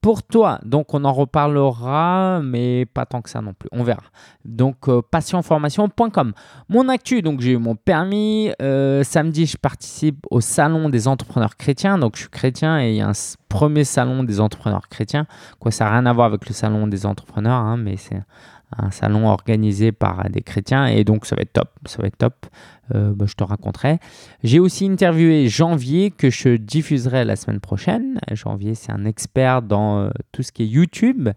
pour 0.00 0.22
toi. 0.22 0.58
Donc 0.64 0.94
on 0.94 1.04
en 1.04 1.12
reparlera, 1.12 2.40
mais 2.42 2.86
pas 2.86 3.06
tant 3.06 3.22
que 3.22 3.30
ça 3.30 3.40
non 3.40 3.52
plus. 3.52 3.68
On 3.72 3.82
verra. 3.82 4.02
Donc 4.44 4.88
euh, 4.88 5.02
passionformation.com. 5.02 6.32
Mon 6.68 6.88
actu, 6.88 7.22
donc 7.22 7.40
j'ai 7.40 7.52
eu 7.52 7.58
mon 7.58 7.76
permis. 7.76 8.50
Euh, 8.62 9.02
samedi, 9.04 9.46
je 9.46 9.56
participe 9.56 10.26
au 10.30 10.40
salon 10.40 10.88
des 10.88 11.08
entrepreneurs 11.08 11.56
chrétiens. 11.56 11.98
Donc 11.98 12.16
je 12.16 12.22
suis 12.22 12.30
chrétien 12.30 12.80
et 12.80 12.90
il 12.90 12.96
y 12.96 13.00
a 13.00 13.08
un 13.08 13.36
premier 13.48 13.84
salon 13.84 14.24
des 14.24 14.40
entrepreneurs 14.40 14.88
chrétiens. 14.88 15.26
Quoi, 15.58 15.70
ça 15.70 15.84
n'a 15.84 15.92
rien 15.92 16.06
à 16.06 16.12
voir 16.12 16.26
avec 16.26 16.48
le 16.48 16.54
salon 16.54 16.86
des 16.86 17.04
entrepreneurs, 17.04 17.60
hein, 17.60 17.76
mais 17.76 17.96
c'est 17.96 18.22
un 18.76 18.90
salon 18.90 19.28
organisé 19.28 19.92
par 19.92 20.28
des 20.30 20.42
chrétiens 20.42 20.86
et 20.86 21.04
donc 21.04 21.26
ça 21.26 21.36
va 21.36 21.42
être 21.42 21.52
top, 21.52 21.70
ça 21.86 22.00
va 22.00 22.08
être 22.08 22.18
top. 22.18 22.46
Euh, 22.94 23.12
bah, 23.14 23.26
je 23.28 23.34
te 23.34 23.44
raconterai. 23.44 23.98
J'ai 24.42 24.58
aussi 24.58 24.86
interviewé 24.86 25.48
Janvier 25.48 26.10
que 26.10 26.28
je 26.28 26.56
diffuserai 26.56 27.24
la 27.24 27.36
semaine 27.36 27.60
prochaine. 27.60 28.18
Janvier, 28.32 28.74
c'est 28.74 28.90
un 28.90 29.04
expert 29.04 29.62
dans 29.62 30.00
euh, 30.00 30.10
tout 30.32 30.42
ce 30.42 30.50
qui 30.50 30.64
est 30.64 30.66
YouTube. 30.66 31.28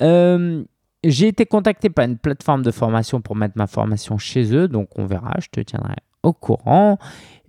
Euh, 0.00 0.64
j'ai 1.04 1.28
été 1.28 1.46
contacté 1.46 1.88
par 1.90 2.04
une 2.04 2.18
plateforme 2.18 2.62
de 2.62 2.70
formation 2.70 3.20
pour 3.20 3.36
mettre 3.36 3.54
ma 3.56 3.66
formation 3.66 4.18
chez 4.18 4.54
eux, 4.54 4.68
donc 4.68 4.88
on 4.96 5.06
verra, 5.06 5.34
je 5.40 5.48
te 5.50 5.60
tiendrai 5.60 5.96
au 6.22 6.32
courant. 6.32 6.98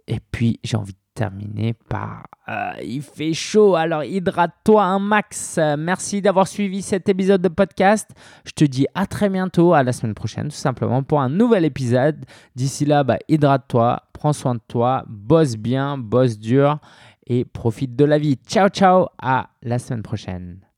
Et 0.07 0.19
puis 0.31 0.59
j'ai 0.63 0.77
envie 0.77 0.95
terminer 1.13 1.73
par 1.89 2.25
euh, 2.49 2.71
il 2.83 3.01
fait 3.01 3.33
chaud, 3.33 3.75
alors 3.75 4.03
hydrate-toi 4.03 4.83
un 4.83 4.99
max. 4.99 5.59
Merci 5.77 6.21
d'avoir 6.21 6.47
suivi 6.47 6.81
cet 6.81 7.07
épisode 7.07 7.41
de 7.41 7.47
podcast. 7.47 8.09
Je 8.45 8.51
te 8.51 8.65
dis 8.65 8.85
à 8.95 9.05
très 9.05 9.29
bientôt, 9.29 9.73
à 9.73 9.83
la 9.83 9.93
semaine 9.93 10.13
prochaine, 10.13 10.49
tout 10.49 10.55
simplement 10.55 11.03
pour 11.03 11.21
un 11.21 11.29
nouvel 11.29 11.63
épisode. 11.63 12.25
D'ici 12.55 12.85
là, 12.85 13.03
bah, 13.03 13.17
hydrate-toi, 13.29 14.03
prends 14.11 14.33
soin 14.33 14.55
de 14.55 14.61
toi, 14.67 15.05
bosse 15.07 15.55
bien, 15.55 15.97
bosse 15.97 16.37
dur 16.37 16.79
et 17.27 17.45
profite 17.45 17.95
de 17.95 18.05
la 18.05 18.17
vie. 18.17 18.37
Ciao, 18.45 18.67
ciao, 18.67 19.07
à 19.21 19.49
la 19.61 19.79
semaine 19.79 20.03
prochaine. 20.03 20.72